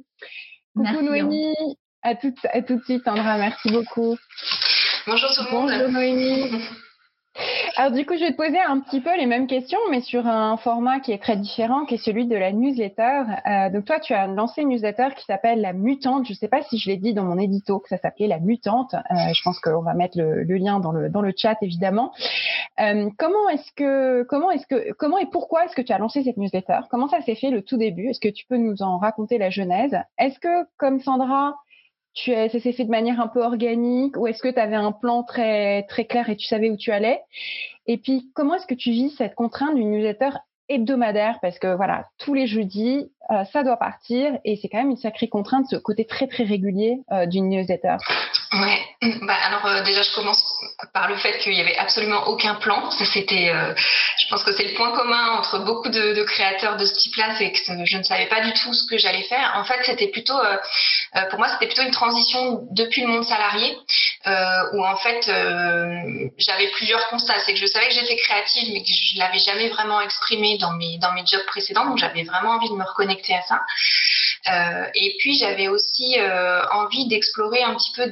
[0.74, 1.54] Coucou Noémie.
[2.02, 3.38] À tout, à tout de suite, Sandra.
[3.38, 4.16] Merci beaucoup.
[5.08, 5.70] Bonjour tout le monde.
[5.70, 6.52] Bonjour Noémie.
[7.78, 10.28] Alors du coup, je vais te poser un petit peu les mêmes questions, mais sur
[10.28, 13.22] un format qui est très différent, qui est celui de la newsletter.
[13.50, 16.26] Euh, donc toi, tu as lancé une newsletter qui s'appelle La Mutante.
[16.26, 18.40] Je ne sais pas si je l'ai dit dans mon édito que ça s'appelait La
[18.40, 18.96] Mutante.
[18.96, 22.12] Euh, je pense qu'on va mettre le, lien dans le dans le chat évidemment.
[22.82, 26.22] Euh, comment est-ce que comment est-ce que comment et pourquoi est-ce que tu as lancé
[26.24, 26.80] cette newsletter?
[26.90, 28.10] Comment ça s'est fait le tout début?
[28.10, 29.98] Est-ce que tu peux nous en raconter la genèse?
[30.18, 31.56] Est-ce que comme Sandra
[32.18, 34.92] tu ça s'est fait de manière un peu organique ou est-ce que tu avais un
[34.92, 37.22] plan très très clair et tu savais où tu allais?
[37.86, 40.30] Et puis comment est-ce que tu vis cette contrainte d'une newsletter
[40.70, 44.92] hebdomadaire parce que voilà, tous les jeudis, euh, ça doit partir et c'est quand même
[44.92, 47.98] une sacrée contrainte, ce côté très très régulier euh, d'une newsletter.
[48.54, 48.80] Ouais,
[49.22, 50.42] bah alors euh, déjà je commence
[50.94, 52.90] par le fait qu'il y avait absolument aucun plan.
[52.92, 56.86] Ça c'était, je pense que c'est le point commun entre beaucoup de, de créateurs de
[56.86, 59.54] ce type-là, c'est que je ne savais pas du tout ce que j'allais faire.
[59.58, 60.38] En fait, c'était plutôt,
[61.30, 63.76] pour moi, c'était plutôt une transition depuis le monde salarié,
[64.74, 65.26] où en fait
[66.38, 67.40] j'avais plusieurs constats.
[67.46, 70.74] C'est que je savais que j'étais créative, mais que je l'avais jamais vraiment exprimé dans
[70.74, 73.62] mes dans mes jobs précédents, donc j'avais vraiment envie de me reconnecter à ça.
[74.50, 78.08] Euh, et puis j'avais aussi euh, envie d'explorer un petit peu euh,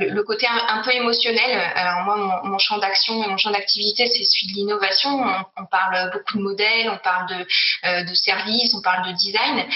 [0.00, 1.58] le, côté un, peu émotionnel.
[1.74, 5.24] Alors moi, mon, champ d'action et mon champ d'activité, c'est celui de l'innovation.
[5.56, 9.66] On, parle beaucoup de modèles, on parle de, de services, on parle de design.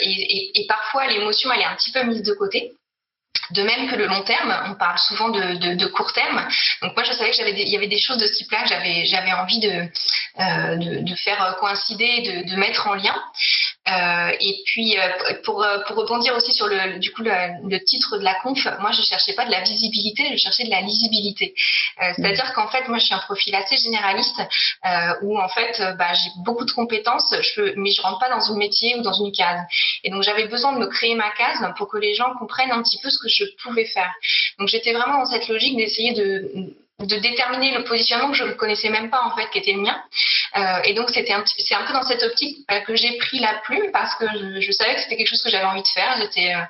[0.00, 2.72] Et, parfois, l'émotion, elle est un petit peu mise de côté.
[3.50, 6.46] De même que le long terme, on parle souvent de, court terme.
[6.82, 8.68] Donc moi, je savais que j'avais il y avait des choses de ce type-là que
[8.68, 9.88] j'avais envie de,
[10.40, 13.14] euh, de, faire coïncider, de, de mettre en lien.
[13.86, 18.16] Euh, et puis euh, pour pour rebondir aussi sur le du coup le, le, titre
[18.16, 21.54] de la conf, moi je cherchais pas de la visibilité, je cherchais de la lisibilité.
[22.02, 24.40] Euh, c'est-à-dire qu'en fait moi je suis un profil assez généraliste
[24.86, 28.30] euh, où en fait bah, j'ai beaucoup de compétences, je peux, mais je rentre pas
[28.30, 29.60] dans un métier ou dans une case.
[30.02, 32.82] Et donc j'avais besoin de me créer ma case pour que les gens comprennent un
[32.82, 34.12] petit peu ce que je pouvais faire.
[34.58, 38.52] Donc j'étais vraiment dans cette logique d'essayer de, de déterminer le positionnement que je ne
[38.52, 40.00] connaissais même pas en fait qui était le mien.
[40.56, 43.40] Euh, et donc c'était un c'est un peu dans cette optique bah, que j'ai pris
[43.40, 44.24] la plume parce que
[44.60, 46.16] je, savais que c'était quelque chose que j'avais envie de faire.
[46.20, 46.60] J'étais euh,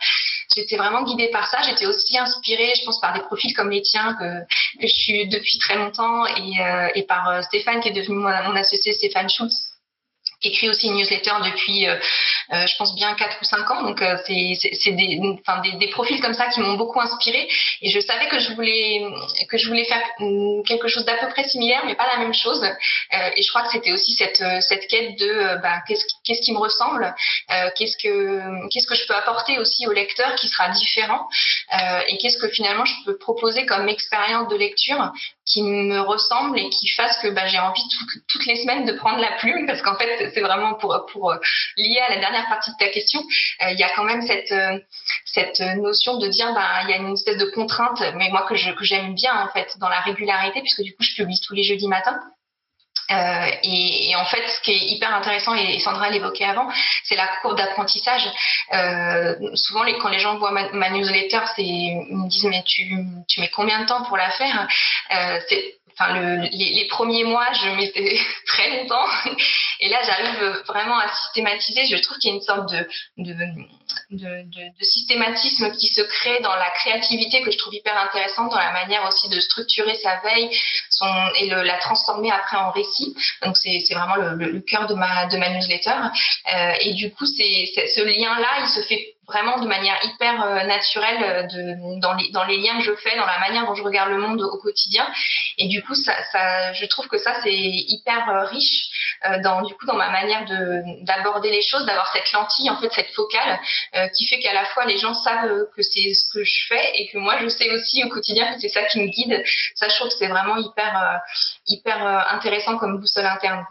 [0.57, 1.61] j'étais vraiment guidée par ça.
[1.63, 4.25] J'étais aussi inspirée je pense par des profils comme les tiens que
[4.81, 6.25] je suis depuis très longtemps.
[6.27, 9.74] Et, euh, et par Stéphane qui est devenu mon, mon associé Stéphane Schultz
[10.48, 11.96] écrit aussi une newsletter depuis, euh,
[12.52, 13.83] euh, je pense bien 4 ou 5 ans.
[13.83, 17.48] Donc euh, c'est des, enfin, des, profils comme ça qui m'ont beaucoup inspiré.
[17.83, 19.02] Et je savais que je voulais
[19.48, 22.35] que je voulais faire mm, quelque chose d'à peu près similaire, mais pas la même
[22.35, 22.62] chose.
[23.37, 26.59] et je crois que c'était aussi cette cette quête de bah, qu'est-ce qu'est-ce qui me
[26.59, 27.14] ressemble,
[27.76, 31.28] qu'est-ce que qu'est-ce que je peux apporter aussi au lecteur qui sera différent,
[32.09, 35.12] et qu'est-ce que finalement je peux proposer comme expérience de lecture
[35.46, 37.83] qui me ressemble et qui fasse que bah, j'ai envie
[38.28, 41.37] toutes les semaines de prendre la plume parce qu'en fait c'est vraiment pour pour euh,
[41.76, 43.20] lier à la dernière partie de ta question
[43.62, 44.78] euh, il y a quand même cette euh,
[45.26, 48.54] cette notion de dire bah il y a une espèce de contrainte mais moi que
[48.54, 51.54] je que j'aime bien en fait dans la régularité puisque du coup je publie tous
[51.54, 52.18] les jeudis matins
[53.11, 56.69] euh, et, en fait, ce qui est hyper intéressant, et Sandra l'évoquait avant,
[57.05, 58.27] c'est la courbe d'apprentissage.
[58.73, 62.97] Euh, souvent, quand les gens voient ma, ma newsletter, ils me disent mais tu,
[63.38, 64.67] mets combien de temps pour la faire?
[65.14, 65.38] Euh,
[66.53, 69.07] les, premiers mois, je mettais très longtemps.
[69.81, 71.87] Et là, j'arrive vraiment à systématiser.
[71.87, 72.73] Je trouve qu'il y a une sorte
[73.19, 73.35] de,
[74.11, 74.44] de,
[74.81, 79.07] systématisme qui se crée dans la créativité que je trouve hyper intéressante, dans la manière
[79.07, 80.51] aussi de structurer sa veille
[81.40, 83.14] et la transformer après en récit.
[83.42, 85.94] Donc, c'est vraiment le, cœur de ma, de ma newsletter.
[86.53, 90.64] Euh, et du coup, c'est ce lien-là, il se fait vraiment de manière hyper euh,
[90.64, 93.75] naturelle euh, de, dans, les, dans les liens que je fais, dans la manière dont
[93.75, 95.07] je regarde le monde au quotidien.
[95.57, 96.12] Et du coup, ça,
[96.73, 98.88] je trouve que ça, c'est hyper riche
[99.42, 102.92] dans, du coup, dans ma manière de, d'aborder les choses, d'avoir cette lentille, en fait,
[102.92, 103.59] cette focale
[104.17, 107.09] qui fait qu'à la fois les gens savent que c'est ce que je fais et
[107.09, 109.43] que moi je sais aussi au quotidien que c'est ça qui me guide.
[109.75, 111.21] Ça, je trouve que c'est vraiment hyper,
[111.67, 113.65] hyper intéressant comme boussole interne.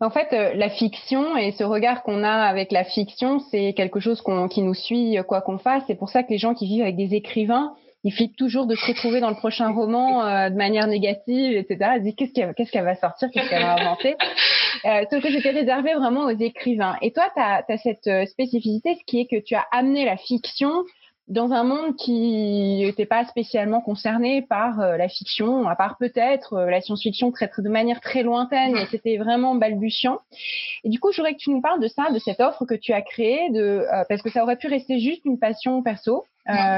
[0.00, 4.22] En fait, la fiction et ce regard qu'on a avec la fiction, c'est quelque chose
[4.50, 5.82] qui nous suit quoi qu'on fasse.
[5.86, 8.74] C'est pour ça que les gens qui vivent avec des écrivains, ils flippent toujours de
[8.76, 11.92] se retrouver dans le prochain roman euh, de manière négative, etc.
[11.96, 14.14] Ils disent qu'est-ce qu'elle va sortir, qu'est-ce qu'elle va inventer?
[14.84, 16.96] Euh, sauf que c'était réservé vraiment aux écrivains.
[17.00, 20.04] Et toi, tu as, as, cette euh, spécificité, ce qui est que tu as amené
[20.04, 20.84] la fiction
[21.28, 26.52] dans un monde qui n'était pas spécialement concerné par euh, la fiction, à part peut-être
[26.52, 30.20] euh, la science-fiction très, de manière très lointaine, mais c'était vraiment balbutiant.
[30.84, 32.74] Et du coup, je voudrais que tu nous parles de ça, de cette offre que
[32.74, 36.24] tu as créée, euh, parce que ça aurait pu rester juste une passion perso,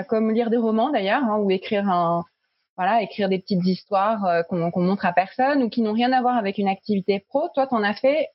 [0.08, 1.82] comme lire des romans d'ailleurs, hein, ou écrire
[3.28, 6.68] des petites histoires qu'on montre à personne ou qui n'ont rien à voir avec une
[6.68, 7.48] activité pro.
[7.52, 8.28] Toi, t'en as fait,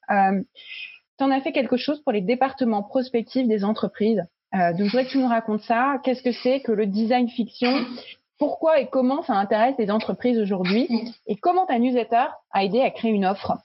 [1.17, 4.25] t'en as fait quelque chose pour les départements prospectifs des entreprises.
[4.53, 5.99] Euh, donc, je voudrais que tu nous racontes ça.
[6.03, 7.71] Qu'est-ce que c'est que le design fiction?
[8.37, 10.87] Pourquoi et comment ça intéresse les entreprises aujourd'hui?
[11.27, 13.57] Et comment ta newsletter a aidé à créer une offre?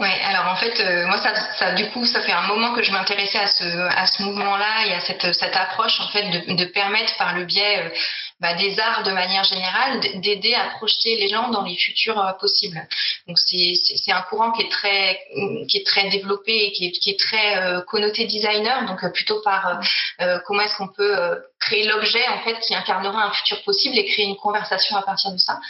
[0.00, 2.82] Ouais, alors en fait, euh, moi, ça, ça, du coup, ça fait un moment que
[2.82, 3.46] je m'intéressais à
[4.06, 5.22] ce, mouvement-là et à cette,
[5.54, 7.90] approche, en fait, de, permettre par le biais euh,
[8.40, 12.32] bah, des arts de manière générale, d'aider à projeter les gens dans les futurs euh,
[12.32, 12.80] possibles.
[13.28, 15.20] Donc c'est un courant qui est très
[15.68, 19.80] qui est très développé et qui est, très connoté designer, donc plutôt par
[20.46, 21.14] comment est-ce qu'on peut
[21.60, 25.30] créer l'objet en fait qui incarnera un futur possible et créer une conversation à partir
[25.32, 25.60] de ça.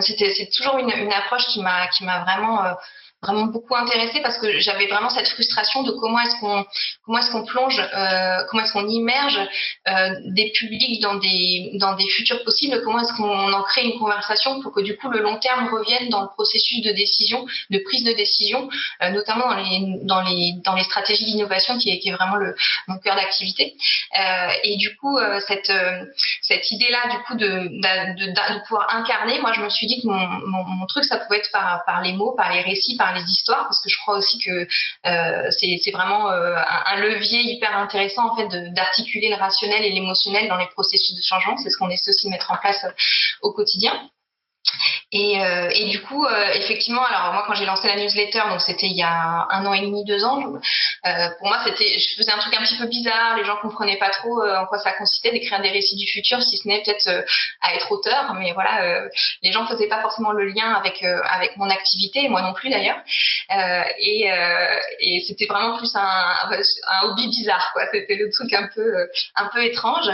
[0.00, 2.76] C'est toujours une, une approche qui m'a qui m'a vraiment
[3.22, 6.64] vraiment beaucoup intéressée parce que j'avais vraiment cette frustration de comment est-ce qu'on
[7.04, 9.38] comment est-ce qu'on plonge, euh, comment est-ce qu'on immerge
[9.88, 13.98] euh, des publics dans des dans des futurs possibles, comment est-ce qu'on en crée une
[13.98, 17.78] conversation pour que du coup le long terme revienne dans le processus de décision, de
[17.78, 18.68] prise de décision,
[19.02, 22.56] euh, notamment dans les dans les dans les stratégies d'innovation qui est vraiment le
[22.88, 23.76] mon cœur d'activité.
[24.64, 25.72] Et du coup cette
[26.42, 30.06] cette idée là du coup de de, pouvoir incarner, moi je me suis dit que
[30.06, 33.11] mon, mon, mon truc ça pouvait être par par les mots, par les récits, par
[33.12, 34.66] les histoires parce que je crois aussi que
[35.06, 36.54] euh, c'est vraiment euh,
[36.86, 41.22] un, levier hyper intéressant en fait d'articuler le rationnel et l'émotionnel dans les processus de
[41.22, 41.56] changement.
[41.56, 42.90] C'est ce qu'on essaie aussi de mettre en place euh,
[43.42, 43.92] au quotidien.
[45.14, 48.62] Et, euh, et, du coup, euh, effectivement, alors moi quand j'ai lancé la newsletter, donc
[48.62, 50.40] c'était il y a un an et demi, deux ans,
[51.06, 53.98] euh, pour moi c'était, je faisais un truc un petit peu bizarre, les gens comprenaient
[53.98, 57.26] pas trop en quoi ça consistait d'écrire des récits du futur, si ce n'est peut-être
[57.60, 59.06] à être auteur, mais voilà,
[59.42, 62.98] les gens faisaient pas forcément le lien avec avec mon activité, moi non plus d'ailleurs,
[63.98, 64.30] et,
[65.26, 67.82] c'était vraiment plus un, hobby bizarre, quoi.
[67.92, 68.94] C'était le truc un peu
[69.36, 70.08] un peu étrange.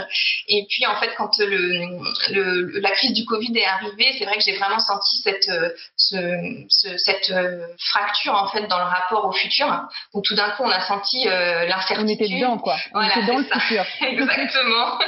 [0.47, 4.57] Et puis en fait, quand la crise du Covid est arrivée, c'est vrai que j'ai
[4.57, 9.67] vraiment senti cette, euh, ce, cette euh, fracture en fait dans le rapport au futur,
[10.13, 12.05] où tout d'un coup on a senti euh, l'incertitude.
[12.05, 12.77] On était dedans quoi.
[12.93, 13.85] On était dans le futur.
[14.01, 14.99] Exactement.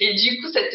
[0.00, 0.74] Et du coup, cette,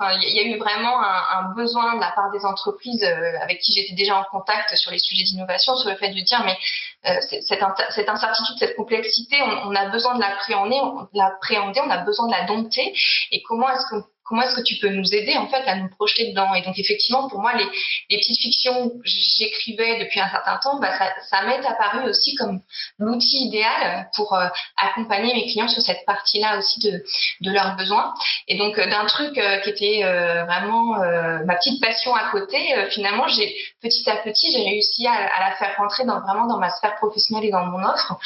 [0.00, 3.60] enfin, il y a eu vraiment un, un, besoin de la part des entreprises avec
[3.60, 6.56] qui j'étais déjà en contact sur les sujets d'innovation, sur le fait de dire mais
[7.02, 10.80] cette, cette, incertitude, cette complexité, on, on a besoin de l'appréhender,
[11.12, 12.94] l'appréhender, on a besoin de la dompter.
[13.30, 15.90] Et comment est-ce qu'on comment est-ce que tu peux nous aider en fait à nous
[15.90, 16.54] projeter dedans?
[16.54, 20.90] Et donc effectivement, pour moi, les, petites fictions que j'écrivais depuis un certain temps, bah,
[21.28, 22.62] ça, m'est apparu aussi comme
[22.98, 24.46] l'outil idéal pour euh,
[24.78, 27.02] accompagner mes clients sur cette partie-là aussi de,
[27.42, 28.14] leurs besoins.
[28.48, 30.02] Et donc euh, d'un truc euh, qui était
[30.46, 30.96] vraiment
[31.44, 32.58] ma petite passion à côté,
[32.90, 36.70] finalement, j'ai petit à petit, j'ai réussi à, la faire rentrer dans, vraiment dans ma
[36.70, 38.18] sphère professionnelle et dans mon offre,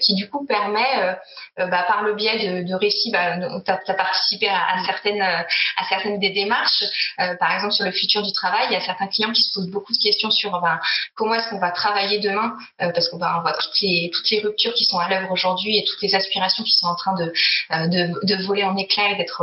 [0.00, 1.16] qui du coup permet,
[1.56, 3.36] bah, par le biais de, récits, bah,
[3.84, 5.44] tu à, à certaines
[5.76, 6.84] à certaines des démarches.
[7.20, 9.52] Euh, par exemple, sur le futur du travail, il y a certains clients qui se
[9.52, 10.80] posent beaucoup de questions sur ben,
[11.14, 14.40] comment est-ce qu'on va travailler demain, euh, parce qu'on on voit toutes les, toutes les
[14.40, 17.32] ruptures qui sont à l'œuvre aujourd'hui et toutes les aspirations qui sont en train de,
[17.72, 19.42] euh, de, de voler en éclats et d'être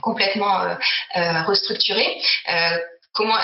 [0.00, 0.76] complètement
[1.46, 2.20] restructurées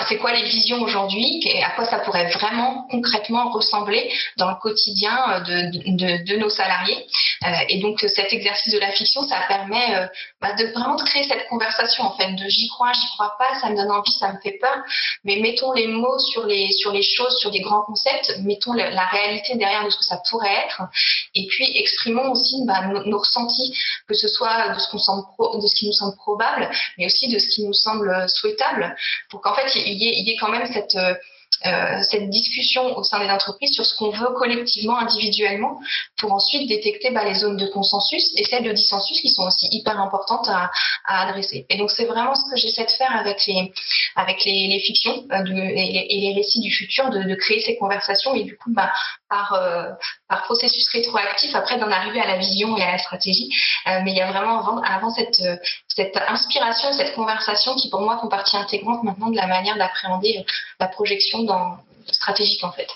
[0.07, 4.55] c'est quoi les visions aujourd'hui et à quoi ça pourrait vraiment concrètement ressembler dans le
[4.55, 7.05] quotidien euh, de, de, nos salariés.
[7.45, 10.07] Euh, et donc cet exercice de la fiction, ça permet euh,
[10.41, 13.59] bah, de vraiment de créer cette conversation en fait, de j'y crois, j'y crois pas,
[13.59, 14.77] ça me donne envie, ça me fait peur,
[15.23, 19.05] mais mettons les mots sur les sur les choses, sur les grands concepts, mettons la
[19.05, 20.81] réalité derrière de ce que ça pourrait être,
[21.33, 23.73] et puis exprimons aussi bah, nos, ressentis,
[24.07, 25.23] que ce soit de ce semble
[25.61, 28.95] de ce qui nous semble probable, mais aussi de ce qui nous semble souhaitable,
[29.29, 31.13] pour qu'en fait il y, ait, il y ait quand même cette, euh,
[31.65, 35.79] euh, cette discussion au sein des entreprises sur ce qu'on veut collectivement, individuellement,
[36.17, 39.67] pour ensuite détecter bah, les zones de consensus et celles de dissensus qui sont aussi
[39.71, 40.69] hyper importantes à,
[41.07, 41.65] adresser.
[41.69, 43.45] Et donc c'est vraiment ce que j'essaie de faire avec
[44.45, 48.71] les fictions euh, et, les, récits du futur, de, créer ces conversations et du coup
[48.73, 48.91] bah,
[49.29, 49.53] par
[50.27, 53.49] par processus rétroactif après d'en arriver à la vision et à la stratégie.
[53.87, 55.41] Euh, mais il y a vraiment avant, avant cette
[56.27, 60.45] inspiration, cette conversation qui pour moi font partie intégrante maintenant de la manière d'appréhender
[60.79, 61.77] la projection dans,
[62.11, 62.87] stratégique en fait.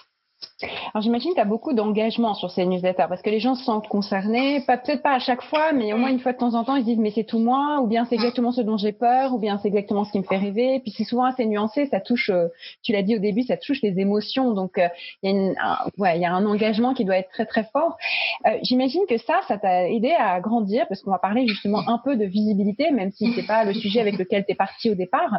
[0.61, 3.63] Alors j'imagine que tu as beaucoup d'engagement sur ces newsletters parce que les gens se
[3.63, 6.65] sentent concernés, peut-être pas à chaque fois, mais au moins une fois de temps en
[6.65, 8.91] temps, ils se disent mais c'est tout moi, ou bien c'est exactement ce dont j'ai
[8.91, 10.75] peur, ou bien c'est exactement ce qui me fait rêver.
[10.75, 12.47] Et puis c'est souvent assez nuancé, ça touche, euh,
[12.83, 14.53] tu l'as dit au début, ça touche les émotions.
[14.53, 14.87] Donc euh,
[15.23, 17.63] il y, a un, ouais, il y a un engagement qui doit être très très
[17.63, 17.97] fort.
[18.45, 21.99] Euh, j'imagine que ça, ça t'a aidé à grandir parce qu'on va parler justement un
[22.03, 24.95] peu de visibilité, même si c'est pas le sujet avec lequel tu es parti au
[24.95, 25.31] départ.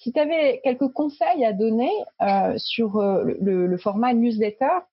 [0.00, 1.90] si tu avais quelques conseils à donner
[2.56, 4.29] sur le, le format newsletter,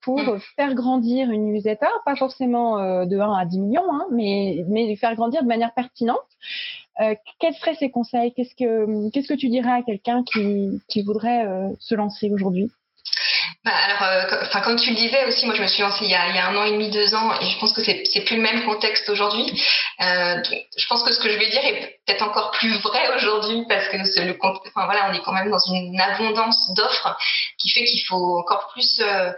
[0.01, 0.39] pour mm.
[0.55, 4.95] faire grandir une newsletter, pas forcément euh, de 1 à 10 millions, hein, mais, mais
[4.95, 6.17] faire grandir de manière pertinente.
[7.01, 8.33] Euh, quels seraient ces conseils?
[8.33, 12.71] Qu'est-ce que qu'est-ce que tu dirais à quelqu'un qui, qui voudrait euh, se lancer aujourd'hui?
[13.63, 16.15] Bah, alors, euh, comme tu le disais aussi, moi je me suis lancée il y
[16.15, 18.65] a, un an et demi, deux ans, et je pense que c'est, plus le même
[18.65, 19.45] contexte aujourd'hui.
[20.01, 20.41] Euh,
[20.77, 23.87] je pense que ce que je vais dire est peut-être encore plus vrai aujourd'hui parce
[23.89, 27.17] que le, enfin voilà, on est quand même dans une abondance d'offres
[27.59, 29.31] qui fait qu'il faut encore plus euh,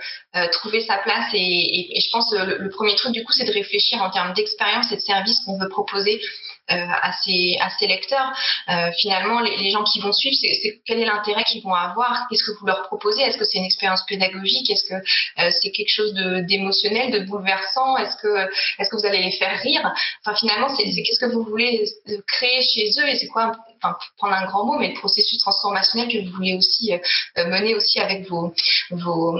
[0.51, 1.30] trouver sa place.
[1.34, 4.34] Et, je pense que le, le, premier truc du coup, c'est de réfléchir en termes
[4.34, 6.22] d'expérience et de service qu'on veut proposer
[6.70, 8.32] à, ses, à ses lecteurs.
[8.70, 12.28] Euh, finalement, les, gens qui vont suivre, c'est quel est l'intérêt qu'ils vont avoir?
[12.30, 13.22] Qu'est-ce que vous leur proposez?
[13.22, 14.70] Est-ce que c'est une expérience pédagogique?
[14.70, 17.97] Est-ce que euh, c'est quelque chose d'émotionnel, de, bouleversant?
[17.97, 18.49] Est-ce que,
[18.80, 19.93] est-ce que vous allez les faire rire?
[20.24, 21.86] Enfin, finalement, c'est qu'est-ce que vous voulez
[22.28, 23.51] créer chez eux et c'est quoi
[23.82, 27.76] enfin, prendre un grand mot, mais le processus transformationnel que vous voulez aussi euh, mener
[27.76, 28.54] aussi avec vos,
[28.92, 29.38] vos,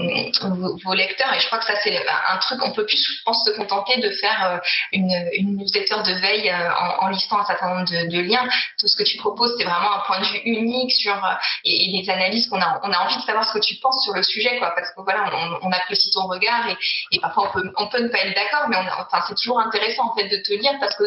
[0.84, 1.32] vos, lecteurs.
[1.34, 4.00] Et je crois que ça, c'est un truc, on peut plus, je pense, se contenter
[4.00, 4.58] de faire euh,
[4.92, 8.48] une, une newsletter de veille euh, en, en, listant un certain nombre de, liens.
[8.78, 11.16] Tout ce que tu proposes, c'est vraiment un point de vue unique sur
[11.64, 14.14] et, des analyses qu'on a, on a envie de savoir ce que tu penses sur
[14.14, 16.68] le sujet, quoi, parce que voilà, on, on apprécie ton regard
[17.10, 20.10] et, parfois on peut, on peut ne pas être d'accord, mais enfin, c'est toujours intéressant
[20.10, 21.04] en fait de te lire parce que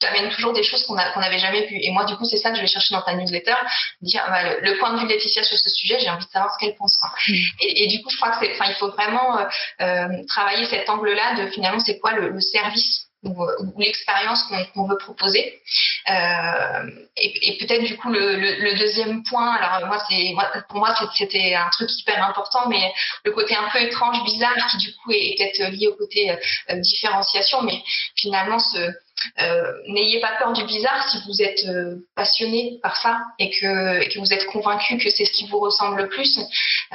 [0.00, 1.78] tu amènes toujours des choses qu'on n'avait jamais vues.
[1.80, 3.54] Et moi, du coup, c'est ça je vais chercher dans ta newsletter,
[4.00, 6.52] dire bah, le, point de vue de Laetitia sur ce sujet, j'ai envie de savoir
[6.54, 6.96] ce qu'elle pense.
[7.28, 7.34] Mm.
[7.62, 9.44] Et, et, du coup, je crois que c'est, enfin, il faut vraiment euh,
[9.80, 13.46] euh, travailler cet angle-là de finalement, c'est quoi le, le service ou,
[13.78, 14.44] l'expérience
[14.74, 15.60] qu'on veut proposer.
[16.08, 20.34] Euh, et, et peut-être du coup le, le, le, deuxième point, alors moi c'est
[20.68, 22.92] pour moi c'était un truc hyper important, mais
[23.24, 26.76] le côté un peu étrange, bizarre, qui du coup est, peut-être lié au côté euh,
[26.76, 27.82] différenciation, mais
[28.16, 28.92] finalement ce
[29.40, 34.18] euh, n'ayez pas peur du bizarre si vous êtes euh, passionné par ça et que,
[34.18, 36.38] vous êtes convaincu que c'est ce qui vous ressemble le plus.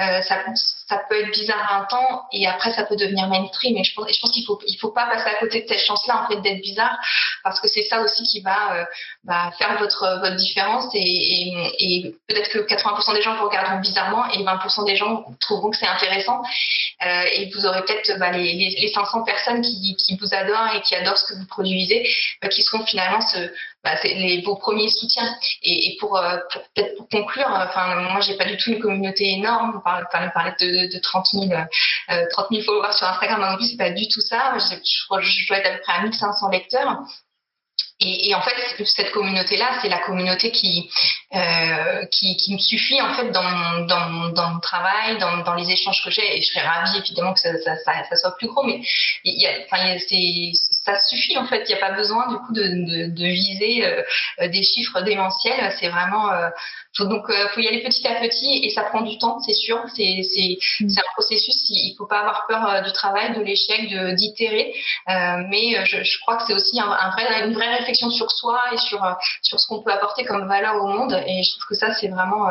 [0.00, 0.42] Euh, ça,
[1.08, 3.76] peut être bizarre un temps et après ça peut devenir mainstream.
[3.76, 6.28] Et je pense, qu'il faut, il faut pas passer à côté de cette chance-là en
[6.28, 6.98] fait d'être bizarre
[7.44, 8.86] parce que c'est ça aussi qui va
[9.24, 14.86] bah, faire votre, différence et, peut-être que 80% des gens vous regarderont bizarrement et 20%
[14.86, 16.42] des gens trouveront que c'est intéressant
[17.00, 20.94] et vous aurez peut-être bah, les, les, les, 500 personnes qui, vous adorent et qui
[20.94, 22.06] adorent ce que vous produisez
[22.50, 23.20] qui seront finalement
[23.84, 25.36] bah, les, vos premiers soutiens.
[25.62, 26.20] Et, euh, pour
[26.74, 29.74] peut-être pour conclure, euh, enfin moi j'ai pas du tout une communauté énorme.
[29.76, 33.40] On parle de, de 30 000 euh, 30 000 followers sur Instagram.
[33.40, 34.56] Moi non plus c'est pas du tout ça.
[34.58, 36.98] Je, dois être à peu près à 1500 lecteurs.
[38.04, 40.90] Et, en fait, cette communauté-là, c'est la communauté qui,
[41.34, 45.54] euh, qui, qui, me suffit en fait dans mon, dans, dans mon travail, dans, dans,
[45.54, 46.38] les échanges que j'ai.
[46.38, 48.80] Et je serais ravie évidemment que ça, soit plus gros, mais
[49.24, 49.52] il y a,
[50.84, 51.62] ça suffit en fait.
[51.68, 54.02] Il n'y a pas besoin du coup de, de, de viser euh,
[54.48, 55.72] des chiffres démentiels.
[55.78, 56.48] C'est vraiment euh,
[56.96, 59.54] faut donc euh, faut y aller petit à petit et ça prend du temps, c'est
[59.54, 59.80] sûr.
[59.94, 60.88] C'est c'est mm.
[60.88, 61.54] c'est un processus.
[61.70, 64.74] Il faut pas avoir peur euh, du travail, de l'échec, de d'itérer.
[65.06, 68.60] Mais je, je, crois que c'est aussi un, un, vrai une vraie réflexion sur soi
[68.72, 69.00] et sur
[69.42, 71.12] sur ce qu'on peut apporter comme valeur au monde.
[71.26, 72.48] Et je trouve que ça c'est vraiment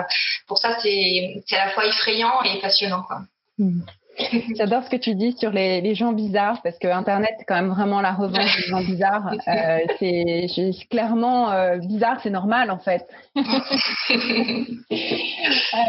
[0.48, 3.22] pour ça c'est c'est à la fois effrayant et passionnant quoi.
[3.58, 3.82] Mm.
[4.58, 7.56] J'adore ce que tu dis sur les, les, gens bizarres parce que Internet c'est quand
[7.56, 9.32] même vraiment la revanche des gens bizarres.
[9.52, 13.06] Euh, c'est clairement euh, bizarre, c'est normal en fait.
[13.36, 13.42] euh,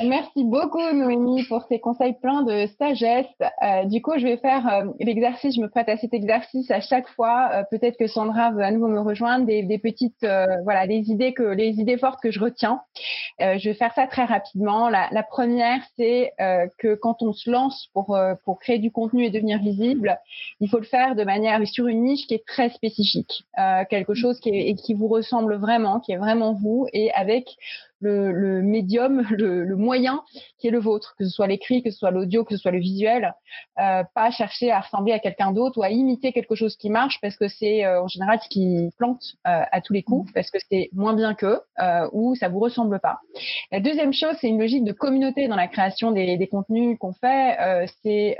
[0.05, 3.27] merci beaucoup Noémie pour ces conseils pleins de sagesse.
[3.63, 5.55] Euh, du coup, je vais faire euh, l'exercice.
[5.55, 7.51] Je me prête à cet exercice à chaque fois.
[7.53, 9.47] Euh, peut-être que Sandra veut à nouveau me rejoindre.
[9.47, 10.27] Des, des petites,
[10.65, 12.81] voilà, des idées que les idées fortes que je retiens.
[13.41, 14.89] je vais faire ça très rapidement.
[14.89, 16.33] La, la première, c'est
[16.79, 20.19] que quand on se lance pour euh, pour, créer du contenu et devenir visible,
[20.61, 24.15] il faut le faire de manière sur une niche qui est très spécifique, euh, quelque
[24.15, 27.57] chose qui, est, qui vous ressemble vraiment, qui est vraiment vous, et avec
[28.03, 30.23] le, médium, le, moyen
[30.59, 32.71] qui est le vôtre, que ce soit l'écrit, que ce soit l'audio, que ce soit
[32.71, 33.35] le visuel,
[33.79, 37.19] euh, pas chercher à ressembler à quelqu'un d'autre ou à imiter quelque chose qui marche
[37.21, 40.51] parce que c'est euh, en général ce qui plante euh, à tous les coups, parce
[40.51, 41.61] que c'est moins bien qu'eux
[42.13, 43.19] ou ça vous ressemble pas.
[43.71, 47.13] La deuxième chose, c'est une logique de communauté dans la création des, des contenus qu'on
[47.13, 47.87] fait.
[48.03, 48.37] c'est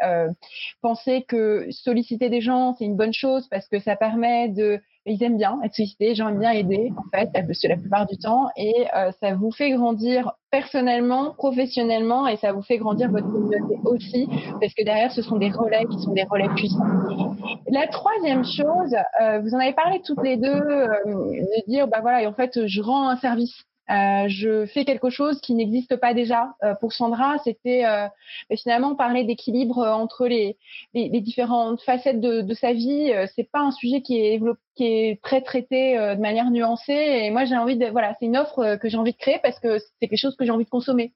[0.81, 5.23] penser que solliciter des gens, c'est une bonne chose parce que ça permet de ils
[5.23, 7.31] aiment bien être sollicités, les gens aiment bien aider, en fait,
[7.69, 12.63] la plupart du temps, et euh, ça vous fait grandir personnellement, professionnellement, et ça vous
[12.63, 14.29] fait grandir votre communauté aussi,
[14.61, 17.35] parce que derrière, ce sont des relais qui sont des relais puissants.
[17.69, 21.99] La troisième chose, euh, vous en avez parlé toutes les deux, euh, de dire, bah
[22.01, 23.55] voilà, et en fait, je rends un service
[23.93, 26.55] euh, je fais quelque chose qui n'existe pas déjà.
[26.63, 28.09] Euh, pour Sandra, c'était euh,
[28.57, 30.57] finalement parler d'équilibre entre les,
[30.95, 33.13] les, les, différentes facettes de, de sa vie.
[33.35, 34.41] c'est pas un sujet qui est
[34.75, 36.93] qui est très traité de manière nuancée.
[36.93, 39.59] Et moi, j'ai envie de voilà, c'est une offre que j'ai envie de créer parce
[39.61, 41.13] que c'est quelque chose que j'ai envie de consommer.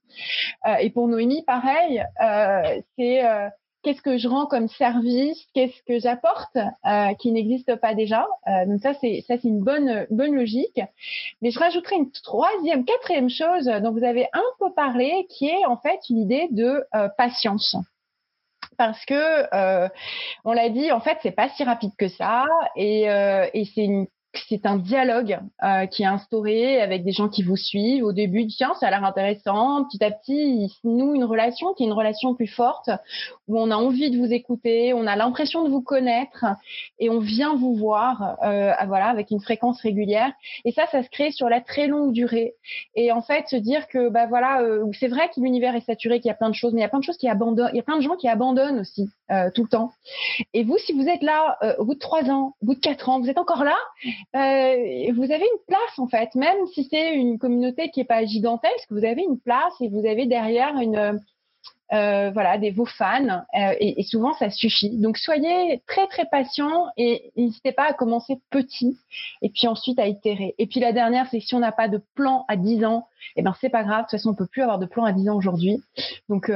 [0.80, 2.02] et pour Noémie, pareil,
[2.98, 3.22] c'est
[3.86, 8.26] qu'est-ce que je rends comme service, qu'est-ce que j'apporte euh, qui n'existe pas déjà.
[8.48, 10.80] Euh, donc ça c'est ça c'est une bonne logique.
[11.40, 15.64] Mais je rajouterai une troisième, quatrième chose dont vous avez un peu parlé, qui est
[15.66, 17.76] en fait une idée de euh, patience
[18.76, 19.88] parce que
[20.44, 22.44] on l'a dit, en fait, c'est pas si rapide que ça,
[22.76, 23.06] et
[23.74, 24.06] c'est une
[24.48, 28.04] c'est un dialogue euh, qui est instauré avec des gens qui vous suivent.
[28.04, 29.84] Au début, tiens, ça a l'air intéressant.
[29.84, 32.90] Petit à petit, il se noue une relation qui est une relation plus forte,
[33.48, 36.44] où on a envie de vous écouter, on a l'impression de vous connaître,
[36.98, 40.32] et on vient vous voir, euh, voilà, avec une fréquence régulière.
[40.64, 42.54] Et ça, ça se crée sur la très longue durée.
[42.94, 46.20] Et en fait, se dire que, bah voilà, euh, c'est vrai que l'univers est saturé,
[46.20, 47.70] qu'il y a plein de choses, mais il y a plein de choses qui abandonnent.
[47.72, 49.08] Il y a plein de gens qui abandonnent aussi
[49.54, 49.90] tout le temps.
[50.54, 53.08] Et vous, si vous êtes là au bout de trois ans, au bout de quatre
[53.08, 53.76] ans, vous êtes encore là?
[54.34, 58.24] Euh, vous avez une place en fait, même si c'est une communauté qui est pas
[58.24, 61.20] gigantesque, vous avez une place et vous avez derrière une
[61.92, 64.98] euh, voilà des vos fans euh, et, et, souvent ça suffit.
[64.98, 68.98] Donc soyez très très patient et n'hésitez pas à commencer petit
[69.40, 70.54] et puis ensuite à itérer.
[70.58, 73.06] Et puis la dernière, c'est si on n'a pas de plan à 10 ans,
[73.36, 73.98] et eh ben c'est pas grave.
[73.98, 75.80] De toute façon, on peut plus avoir de plan à 10 ans aujourd'hui.
[76.28, 76.50] Donc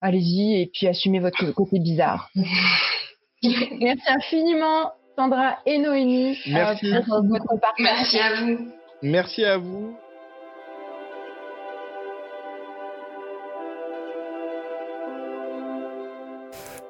[0.00, 2.30] allez-y et puis assumez votre côté bizarre.
[3.42, 6.92] Merci infiniment Sandra et Noémie euh, Merci.
[7.08, 7.74] pour votre partage.
[7.80, 8.68] Merci à vous.
[9.02, 9.96] Merci à vous.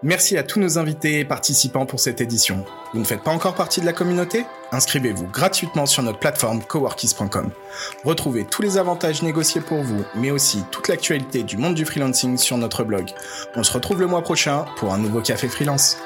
[0.02, 2.66] Merci à tous nos invités et participants pour cette édition.
[2.92, 4.44] Vous ne faites pas encore partie de la communauté?
[4.72, 7.50] Inscrivez-vous gratuitement sur notre plateforme coworkis.com.
[8.04, 12.36] Retrouvez tous les avantages négociés pour vous, mais aussi toute l'actualité du monde du freelancing
[12.36, 13.08] sur notre blog.
[13.56, 15.96] On se retrouve le mois prochain pour un nouveau café freelance.